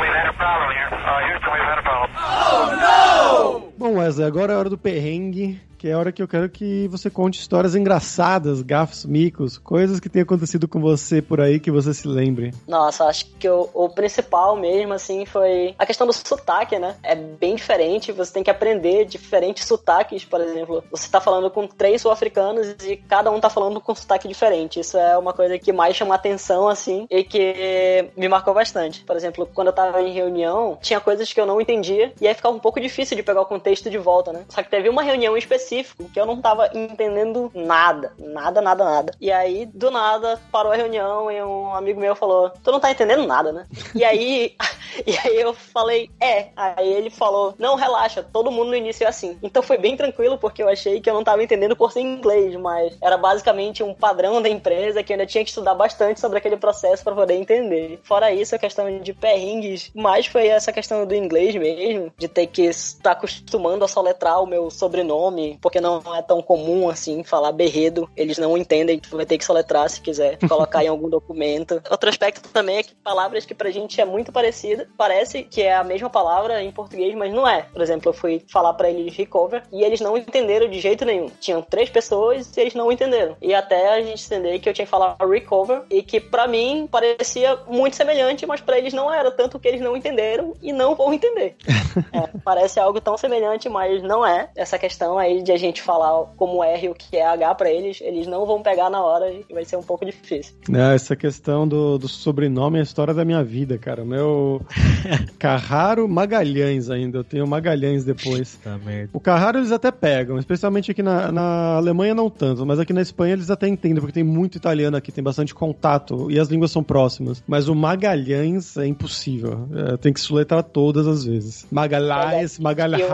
we've 0.00 0.12
had 0.12 0.28
a 0.28 0.32
problem 0.34 0.70
here. 0.72 0.90
Uh, 0.92 1.20
Houston, 1.32 1.50
we've 1.52 1.64
had 1.64 1.78
a 1.78 1.82
problem. 1.82 2.10
Oh, 2.18 3.58
no! 3.58 3.75
Bom, 3.78 3.98
Wesley, 3.98 4.26
agora 4.26 4.54
é 4.54 4.56
a 4.56 4.58
hora 4.58 4.70
do 4.70 4.78
perrengue 4.78 5.60
que 5.76 5.88
é 5.88 5.92
a 5.92 5.98
hora 5.98 6.12
que 6.12 6.22
eu 6.22 6.28
quero 6.28 6.48
que 6.48 6.88
você 6.88 7.10
conte 7.10 7.38
histórias 7.38 7.74
engraçadas, 7.74 8.62
gafos, 8.62 9.04
micos, 9.04 9.58
coisas 9.58 10.00
que 10.00 10.08
tenham 10.08 10.24
acontecido 10.24 10.66
com 10.66 10.80
você 10.80 11.20
por 11.22 11.40
aí 11.40 11.60
que 11.60 11.70
você 11.70 11.92
se 11.92 12.08
lembre. 12.08 12.52
Nossa, 12.66 13.04
acho 13.04 13.26
que 13.38 13.48
o, 13.48 13.68
o 13.72 13.88
principal 13.88 14.56
mesmo, 14.56 14.92
assim, 14.92 15.24
foi 15.26 15.74
a 15.78 15.86
questão 15.86 16.06
do 16.06 16.12
sotaque, 16.12 16.78
né? 16.78 16.96
É 17.02 17.14
bem 17.14 17.54
diferente, 17.54 18.12
você 18.12 18.32
tem 18.32 18.42
que 18.42 18.50
aprender 18.50 19.04
diferentes 19.04 19.66
sotaques, 19.66 20.24
por 20.24 20.40
exemplo. 20.40 20.82
Você 20.90 21.08
tá 21.10 21.20
falando 21.20 21.50
com 21.50 21.66
três 21.66 22.02
sul-africanos 22.02 22.74
e 22.84 22.96
cada 22.96 23.30
um 23.30 23.40
tá 23.40 23.50
falando 23.50 23.80
com 23.80 23.94
sotaque 23.94 24.26
diferente. 24.26 24.80
Isso 24.80 24.96
é 24.96 25.16
uma 25.16 25.32
coisa 25.32 25.58
que 25.58 25.72
mais 25.72 25.94
chama 25.94 26.14
atenção, 26.14 26.68
assim, 26.68 27.06
e 27.10 27.22
que 27.22 28.10
me 28.16 28.28
marcou 28.28 28.54
bastante. 28.54 29.04
Por 29.04 29.16
exemplo, 29.16 29.48
quando 29.54 29.68
eu 29.68 29.72
tava 29.72 30.02
em 30.02 30.12
reunião, 30.12 30.78
tinha 30.80 31.00
coisas 31.00 31.32
que 31.32 31.40
eu 31.40 31.46
não 31.46 31.60
entendia 31.60 32.12
e 32.20 32.26
aí 32.26 32.34
ficava 32.34 32.56
um 32.56 32.60
pouco 32.60 32.80
difícil 32.80 33.16
de 33.16 33.22
pegar 33.22 33.42
o 33.42 33.46
de 33.74 33.98
volta, 33.98 34.32
né? 34.32 34.44
Só 34.48 34.62
que 34.62 34.70
teve 34.70 34.88
uma 34.88 35.02
reunião 35.02 35.36
específica 35.36 36.04
que 36.12 36.20
eu 36.20 36.26
não 36.26 36.40
tava 36.40 36.70
entendendo 36.74 37.50
nada. 37.54 38.12
Nada, 38.18 38.60
nada, 38.60 38.84
nada. 38.84 39.12
E 39.20 39.30
aí, 39.32 39.66
do 39.66 39.90
nada, 39.90 40.40
parou 40.52 40.72
a 40.72 40.76
reunião 40.76 41.30
e 41.30 41.42
um 41.42 41.74
amigo 41.74 42.00
meu 42.00 42.14
falou: 42.14 42.50
Tu 42.62 42.70
não 42.70 42.80
tá 42.80 42.90
entendendo 42.90 43.26
nada, 43.26 43.52
né? 43.52 43.66
E 43.94 44.04
aí, 44.04 44.54
e 45.06 45.16
aí 45.18 45.40
eu 45.40 45.52
falei: 45.52 46.10
É. 46.20 46.48
Aí 46.56 46.92
ele 46.92 47.10
falou: 47.10 47.54
Não, 47.58 47.74
relaxa, 47.74 48.22
todo 48.22 48.50
mundo 48.50 48.68
no 48.68 48.76
início 48.76 49.04
é 49.04 49.08
assim. 49.08 49.38
Então 49.42 49.62
foi 49.62 49.78
bem 49.78 49.96
tranquilo, 49.96 50.38
porque 50.38 50.62
eu 50.62 50.68
achei 50.68 51.00
que 51.00 51.10
eu 51.10 51.14
não 51.14 51.24
tava 51.24 51.42
entendendo 51.42 51.76
por 51.76 51.92
ser 51.92 52.00
inglês, 52.00 52.54
mas 52.56 52.96
era 53.02 53.16
basicamente 53.16 53.82
um 53.82 53.94
padrão 53.94 54.40
da 54.40 54.48
empresa 54.48 55.02
que 55.02 55.12
eu 55.12 55.14
ainda 55.14 55.26
tinha 55.26 55.44
que 55.44 55.50
estudar 55.50 55.74
bastante 55.74 56.20
sobre 56.20 56.38
aquele 56.38 56.56
processo 56.56 57.02
para 57.02 57.14
poder 57.14 57.34
entender. 57.34 58.00
Fora 58.02 58.32
isso, 58.32 58.54
a 58.54 58.58
questão 58.58 58.98
de 58.98 59.12
perrengues, 59.12 59.90
mais 59.94 60.26
foi 60.26 60.46
essa 60.46 60.72
questão 60.72 61.06
do 61.06 61.14
inglês 61.14 61.54
mesmo, 61.54 62.12
de 62.16 62.28
ter 62.28 62.46
que 62.46 62.62
estar 62.62 63.14
acostumando 63.56 63.84
a 63.84 63.88
soletrar 63.88 64.42
o 64.42 64.46
meu 64.46 64.70
sobrenome 64.70 65.58
porque 65.60 65.80
não 65.80 66.02
é 66.14 66.22
tão 66.22 66.42
comum 66.42 66.88
assim 66.88 67.24
falar 67.24 67.52
berredo, 67.52 68.08
eles 68.16 68.38
não 68.38 68.56
entendem, 68.56 68.98
tu 68.98 69.16
vai 69.16 69.24
ter 69.24 69.38
que 69.38 69.44
soletrar 69.44 69.88
se 69.88 70.00
quiser 70.00 70.38
colocar 70.46 70.84
em 70.84 70.88
algum 70.88 71.08
documento. 71.08 71.82
Outro 71.90 72.08
aspecto 72.08 72.48
também 72.50 72.78
é 72.78 72.82
que 72.82 72.94
palavras 72.94 73.46
que 73.46 73.54
pra 73.54 73.70
gente 73.70 74.00
é 74.00 74.04
muito 74.04 74.30
parecida, 74.30 74.88
parece 74.96 75.42
que 75.42 75.62
é 75.62 75.74
a 75.74 75.82
mesma 75.82 76.10
palavra 76.10 76.62
em 76.62 76.70
português, 76.70 77.14
mas 77.14 77.32
não 77.32 77.48
é. 77.48 77.62
Por 77.62 77.80
exemplo, 77.80 78.10
eu 78.10 78.14
fui 78.14 78.42
falar 78.48 78.74
para 78.74 78.90
eles 78.90 79.16
recover 79.16 79.62
e 79.72 79.82
eles 79.82 80.00
não 80.00 80.16
entenderam 80.16 80.68
de 80.68 80.80
jeito 80.80 81.04
nenhum. 81.04 81.28
Tinham 81.40 81.62
três 81.62 81.88
pessoas 81.88 82.54
e 82.56 82.60
eles 82.60 82.74
não 82.74 82.92
entenderam. 82.92 83.36
E 83.40 83.54
até 83.54 83.94
a 83.94 84.02
gente 84.02 84.24
entender 84.26 84.58
que 84.58 84.68
eu 84.68 84.74
tinha 84.74 84.84
que 84.84 84.90
falar 84.90 85.16
recover 85.20 85.82
e 85.90 86.02
que 86.02 86.20
para 86.20 86.46
mim 86.46 86.88
parecia 86.90 87.58
muito 87.66 87.96
semelhante, 87.96 88.46
mas 88.46 88.60
para 88.60 88.78
eles 88.78 88.92
não 88.92 89.12
era, 89.12 89.30
tanto 89.30 89.58
que 89.58 89.68
eles 89.68 89.80
não 89.80 89.96
entenderam 89.96 90.54
e 90.62 90.72
não 90.72 90.94
vão 90.94 91.12
entender. 91.12 91.56
é, 92.12 92.28
parece 92.44 92.78
algo 92.78 93.00
tão 93.00 93.16
semelhante, 93.16 93.45
mas 93.68 94.02
não 94.02 94.26
é. 94.26 94.48
Essa 94.56 94.78
questão 94.78 95.18
aí 95.18 95.42
de 95.42 95.52
a 95.52 95.56
gente 95.56 95.82
falar 95.82 96.26
como 96.36 96.62
R 96.62 96.88
o 96.88 96.94
que 96.94 97.16
é 97.16 97.26
H 97.26 97.54
para 97.54 97.70
eles, 97.70 98.00
eles 98.00 98.26
não 98.26 98.46
vão 98.46 98.62
pegar 98.62 98.90
na 98.90 99.02
hora 99.02 99.30
e 99.30 99.52
vai 99.52 99.64
ser 99.64 99.76
um 99.76 99.82
pouco 99.82 100.04
difícil. 100.04 100.54
É, 100.72 100.94
essa 100.94 101.14
questão 101.14 101.66
do, 101.66 101.98
do 101.98 102.08
sobrenome 102.08 102.78
é 102.78 102.80
a 102.80 102.84
história 102.84 103.14
da 103.14 103.24
minha 103.24 103.42
vida, 103.42 103.78
cara. 103.78 104.02
O 104.02 104.06
meu 104.06 104.60
Carraro 105.38 106.08
Magalhães 106.08 106.90
ainda, 106.90 107.18
eu 107.18 107.24
tenho 107.24 107.46
Magalhães 107.46 108.04
depois. 108.04 108.58
Tá 108.62 108.78
merda. 108.78 109.10
O 109.12 109.20
Carraro 109.20 109.58
eles 109.58 109.72
até 109.72 109.90
pegam, 109.90 110.38
especialmente 110.38 110.90
aqui 110.90 111.02
na, 111.02 111.30
na 111.32 111.76
Alemanha 111.76 112.14
não 112.14 112.30
tanto, 112.30 112.64
mas 112.64 112.78
aqui 112.78 112.92
na 112.92 113.02
Espanha 113.02 113.34
eles 113.34 113.50
até 113.50 113.68
entendem, 113.68 114.00
porque 114.00 114.12
tem 114.12 114.24
muito 114.24 114.56
italiano 114.56 114.96
aqui, 114.96 115.12
tem 115.12 115.22
bastante 115.22 115.54
contato 115.54 116.30
e 116.30 116.38
as 116.38 116.48
línguas 116.48 116.70
são 116.70 116.82
próximas. 116.82 117.42
Mas 117.46 117.68
o 117.68 117.74
Magalhães 117.74 118.76
é 118.76 118.86
impossível, 118.86 119.68
é, 119.74 119.96
tem 119.96 120.12
que 120.12 120.20
soletrar 120.20 120.62
todas 120.62 121.06
as 121.06 121.24
vezes. 121.24 121.66
Magalhães, 121.70 122.58
Magalhães. 122.58 123.06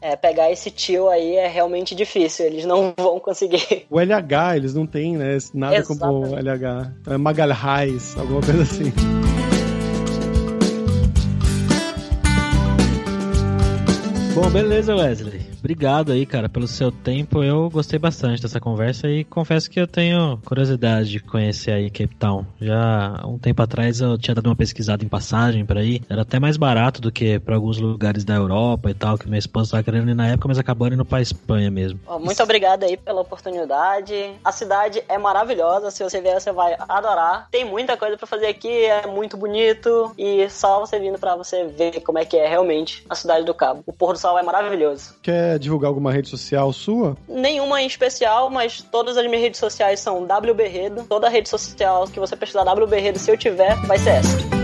É, 0.00 0.12
é, 0.12 0.16
pegar 0.16 0.50
esse 0.50 0.70
tio 0.70 1.08
aí 1.08 1.36
é 1.36 1.48
realmente 1.48 1.94
difícil, 1.94 2.46
eles 2.46 2.64
não 2.64 2.94
vão 2.98 3.18
conseguir. 3.20 3.86
O 3.90 3.98
LH, 4.00 4.56
eles 4.56 4.74
não 4.74 4.86
têm, 4.86 5.16
né? 5.16 5.38
Nada 5.54 5.76
Exatamente. 5.76 6.30
como 6.30 6.36
LH. 6.36 6.92
Então 7.00 7.14
é 7.14 7.18
Magalhães, 7.18 8.16
alguma 8.16 8.40
coisa 8.40 8.62
assim. 8.62 8.92
Bom, 14.34 14.50
beleza, 14.50 14.94
Wesley. 14.94 15.47
Obrigado 15.68 16.12
aí, 16.12 16.24
cara, 16.24 16.48
pelo 16.48 16.66
seu 16.66 16.90
tempo. 16.90 17.44
Eu 17.44 17.68
gostei 17.68 17.98
bastante 17.98 18.40
dessa 18.40 18.58
conversa 18.58 19.06
e 19.06 19.22
confesso 19.22 19.68
que 19.68 19.78
eu 19.78 19.86
tenho 19.86 20.38
curiosidade 20.42 21.10
de 21.10 21.20
conhecer 21.20 21.72
aí 21.72 21.90
Cape 21.90 22.16
Town. 22.16 22.46
Já 22.58 23.20
um 23.26 23.38
tempo 23.38 23.60
atrás 23.60 24.00
eu 24.00 24.16
tinha 24.16 24.34
dado 24.34 24.46
uma 24.46 24.56
pesquisada 24.56 25.04
em 25.04 25.08
passagem 25.08 25.66
para 25.66 25.84
ir. 25.84 26.02
Era 26.08 26.22
até 26.22 26.40
mais 26.40 26.56
barato 26.56 27.02
do 27.02 27.12
que 27.12 27.38
para 27.38 27.54
alguns 27.54 27.78
lugares 27.78 28.24
da 28.24 28.34
Europa 28.34 28.88
e 28.88 28.94
tal, 28.94 29.18
que 29.18 29.28
minha 29.28 29.38
esposa 29.38 29.66
estava 29.66 29.82
querendo 29.82 30.10
ir 30.10 30.14
na 30.14 30.28
época, 30.28 30.48
mas 30.48 30.58
acabaram 30.58 30.94
indo 30.94 31.04
pra 31.04 31.20
Espanha 31.20 31.70
mesmo. 31.70 32.00
Muito 32.18 32.42
obrigado 32.42 32.84
aí 32.84 32.96
pela 32.96 33.20
oportunidade. 33.20 34.14
A 34.42 34.52
cidade 34.52 35.02
é 35.06 35.18
maravilhosa. 35.18 35.90
Se 35.90 36.02
você 36.02 36.22
vier, 36.22 36.40
você 36.40 36.50
vai 36.50 36.76
adorar. 36.88 37.46
Tem 37.50 37.66
muita 37.66 37.94
coisa 37.94 38.16
para 38.16 38.26
fazer 38.26 38.46
aqui, 38.46 38.72
é 38.86 39.06
muito 39.06 39.36
bonito. 39.36 40.14
E 40.16 40.48
só 40.48 40.80
você 40.80 40.98
vindo 40.98 41.18
para 41.18 41.36
você 41.36 41.66
ver 41.66 42.00
como 42.00 42.18
é 42.18 42.24
que 42.24 42.38
é 42.38 42.48
realmente 42.48 43.04
a 43.10 43.14
cidade 43.14 43.44
do 43.44 43.52
Cabo. 43.52 43.82
O 43.84 43.92
pôr 43.92 44.14
do 44.14 44.18
sol 44.18 44.38
é 44.38 44.42
maravilhoso. 44.42 45.14
Quer 45.22 45.57
divulgar 45.58 45.88
alguma 45.88 46.12
rede 46.12 46.28
social 46.28 46.72
sua? 46.72 47.16
Nenhuma 47.28 47.82
em 47.82 47.86
especial, 47.86 48.50
mas 48.50 48.82
todas 48.82 49.16
as 49.16 49.26
minhas 49.26 49.42
redes 49.42 49.60
sociais 49.60 50.00
são 50.00 50.24
WBRedo. 50.24 51.04
Toda 51.04 51.28
rede 51.28 51.48
social 51.48 52.06
que 52.06 52.20
você 52.20 52.36
precisar 52.36 52.62
WBRedo, 52.62 53.18
se 53.18 53.30
eu 53.30 53.36
tiver, 53.36 53.74
vai 53.86 53.98
ser 53.98 54.10
essa. 54.10 54.57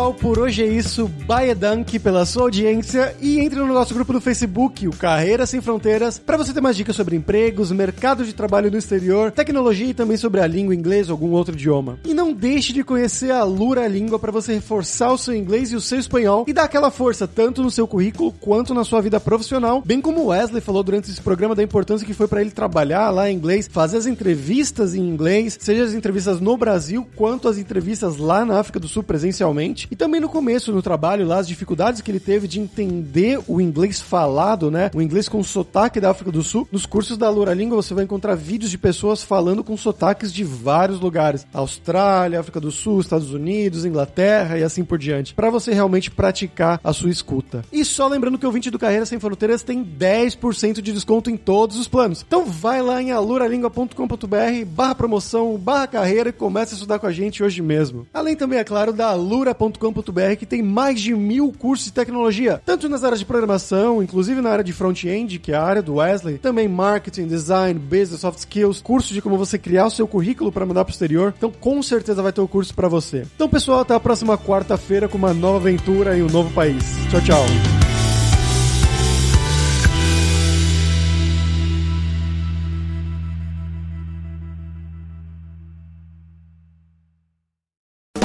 Pessoal, 0.00 0.14
por 0.14 0.38
hoje 0.38 0.62
é 0.62 0.66
isso. 0.66 1.08
Baia 1.26 1.54
Dunk 1.54 1.98
pela 1.98 2.24
sua 2.24 2.44
audiência 2.44 3.14
e 3.20 3.38
entre 3.38 3.58
no 3.58 3.66
nosso 3.66 3.92
grupo 3.92 4.12
do 4.12 4.20
Facebook, 4.20 4.88
o 4.88 4.92
Carreira 4.92 5.44
Sem 5.44 5.60
Fronteiras, 5.60 6.18
para 6.18 6.36
você 6.36 6.52
ter 6.52 6.60
mais 6.60 6.76
dicas 6.76 6.96
sobre 6.96 7.16
empregos, 7.16 7.70
mercado 7.70 8.24
de 8.24 8.32
trabalho 8.32 8.70
no 8.70 8.78
exterior, 8.78 9.30
tecnologia 9.30 9.88
e 9.88 9.94
também 9.94 10.16
sobre 10.16 10.40
a 10.40 10.46
língua 10.46 10.74
inglesa 10.74 11.12
ou 11.12 11.16
algum 11.16 11.32
outro 11.32 11.54
idioma. 11.54 11.98
E 12.04 12.14
não 12.14 12.32
deixe 12.32 12.72
de 12.72 12.82
conhecer 12.82 13.30
a 13.30 13.44
Lura 13.44 13.86
Língua 13.86 14.18
para 14.18 14.32
você 14.32 14.54
reforçar 14.54 15.12
o 15.12 15.18
seu 15.18 15.34
inglês 15.34 15.70
e 15.70 15.76
o 15.76 15.80
seu 15.80 15.98
espanhol 15.98 16.44
e 16.48 16.52
dar 16.52 16.64
aquela 16.64 16.90
força 16.90 17.28
tanto 17.28 17.62
no 17.62 17.70
seu 17.70 17.86
currículo 17.86 18.32
quanto 18.32 18.72
na 18.72 18.84
sua 18.84 19.02
vida 19.02 19.20
profissional, 19.20 19.82
bem 19.84 20.00
como 20.00 20.26
Wesley 20.26 20.62
falou 20.62 20.82
durante 20.82 21.10
esse 21.10 21.20
programa 21.20 21.54
da 21.54 21.62
importância 21.62 22.06
que 22.06 22.14
foi 22.14 22.26
para 22.26 22.40
ele 22.40 22.50
trabalhar 22.50 23.10
lá 23.10 23.30
em 23.30 23.36
inglês, 23.36 23.68
fazer 23.70 23.98
as 23.98 24.06
entrevistas 24.06 24.94
em 24.94 25.00
inglês, 25.00 25.58
seja 25.60 25.84
as 25.84 25.92
entrevistas 25.92 26.40
no 26.40 26.56
Brasil 26.56 27.06
quanto 27.14 27.48
as 27.48 27.58
entrevistas 27.58 28.16
lá 28.16 28.44
na 28.44 28.58
África 28.58 28.80
do 28.80 28.88
Sul 28.88 29.02
presencialmente 29.02 29.89
e 29.90 29.96
também 29.96 30.20
no 30.20 30.28
começo 30.28 30.72
no 30.72 30.82
trabalho 30.82 31.26
lá 31.26 31.38
as 31.38 31.48
dificuldades 31.48 32.00
que 32.00 32.10
ele 32.10 32.20
teve 32.20 32.46
de 32.46 32.60
entender 32.60 33.40
o 33.48 33.60
inglês 33.60 34.00
falado, 34.00 34.70
né? 34.70 34.90
O 34.94 35.02
inglês 35.02 35.28
com 35.28 35.42
sotaque 35.42 36.00
da 36.00 36.10
África 36.10 36.30
do 36.30 36.42
Sul. 36.42 36.68
Nos 36.70 36.86
cursos 36.86 37.16
da 37.16 37.28
Lura 37.28 37.54
Língua 37.54 37.76
você 37.76 37.94
vai 37.94 38.04
encontrar 38.04 38.34
vídeos 38.34 38.70
de 38.70 38.78
pessoas 38.78 39.22
falando 39.22 39.64
com 39.64 39.76
sotaques 39.76 40.32
de 40.32 40.44
vários 40.44 41.00
lugares: 41.00 41.46
Austrália, 41.52 42.40
África 42.40 42.60
do 42.60 42.70
Sul, 42.70 43.00
Estados 43.00 43.32
Unidos, 43.32 43.84
Inglaterra 43.84 44.58
e 44.58 44.62
assim 44.62 44.84
por 44.84 44.98
diante, 44.98 45.34
para 45.34 45.50
você 45.50 45.72
realmente 45.72 46.10
praticar 46.10 46.80
a 46.82 46.92
sua 46.92 47.10
escuta. 47.10 47.64
E 47.72 47.84
só 47.84 48.06
lembrando 48.06 48.38
que 48.38 48.46
o 48.46 48.52
20 48.52 48.70
do 48.70 48.78
Carreira 48.78 49.06
Sem 49.06 49.18
Fronteiras 49.18 49.62
tem 49.62 49.84
10% 49.84 50.80
de 50.80 50.92
desconto 50.92 51.30
em 51.30 51.36
todos 51.36 51.76
os 51.76 51.88
planos. 51.88 52.24
Então 52.26 52.44
vai 52.46 52.82
lá 52.82 53.02
em 53.02 53.10
aluralingua.com.br 53.10 54.64
barra 54.66 54.94
promoção, 54.94 55.56
barra 55.56 55.86
carreira 55.86 56.30
e 56.30 56.32
comece 56.32 56.74
a 56.74 56.76
estudar 56.76 56.98
com 56.98 57.06
a 57.06 57.12
gente 57.12 57.42
hoje 57.42 57.60
mesmo. 57.62 58.06
Além 58.12 58.36
também, 58.36 58.58
é 58.58 58.64
claro, 58.64 58.92
da 58.92 59.12
Lura 59.14 59.54
cultura.com.br 59.80 60.36
que 60.38 60.46
tem 60.46 60.62
mais 60.62 61.00
de 61.00 61.14
mil 61.14 61.52
cursos 61.52 61.86
de 61.86 61.92
tecnologia, 61.92 62.60
tanto 62.64 62.88
nas 62.88 63.02
áreas 63.02 63.18
de 63.18 63.24
programação, 63.24 64.02
inclusive 64.02 64.40
na 64.40 64.50
área 64.50 64.64
de 64.64 64.72
front-end, 64.72 65.38
que 65.38 65.52
é 65.52 65.56
a 65.56 65.62
área 65.62 65.82
do 65.82 65.94
Wesley, 65.94 66.38
também 66.38 66.68
marketing, 66.68 67.26
design, 67.26 67.78
business, 67.78 68.20
soft 68.20 68.38
skills, 68.40 68.82
curso 68.82 69.14
de 69.14 69.22
como 69.22 69.38
você 69.38 69.58
criar 69.58 69.86
o 69.86 69.90
seu 69.90 70.06
currículo 70.06 70.52
para 70.52 70.66
mandar 70.66 70.84
pro 70.84 70.92
exterior. 70.92 71.34
Então, 71.36 71.50
com 71.50 71.82
certeza 71.82 72.22
vai 72.22 72.32
ter 72.32 72.40
o 72.40 72.44
um 72.44 72.46
curso 72.46 72.74
para 72.74 72.88
você. 72.88 73.26
Então, 73.34 73.48
pessoal, 73.48 73.80
até 73.80 73.94
a 73.94 74.00
próxima 74.00 74.36
quarta-feira 74.36 75.08
com 75.08 75.16
uma 75.16 75.32
nova 75.32 75.56
aventura 75.56 76.16
em 76.16 76.22
um 76.22 76.28
novo 76.28 76.52
país. 76.52 76.84
Tchau, 77.10 77.20
tchau. 77.22 77.79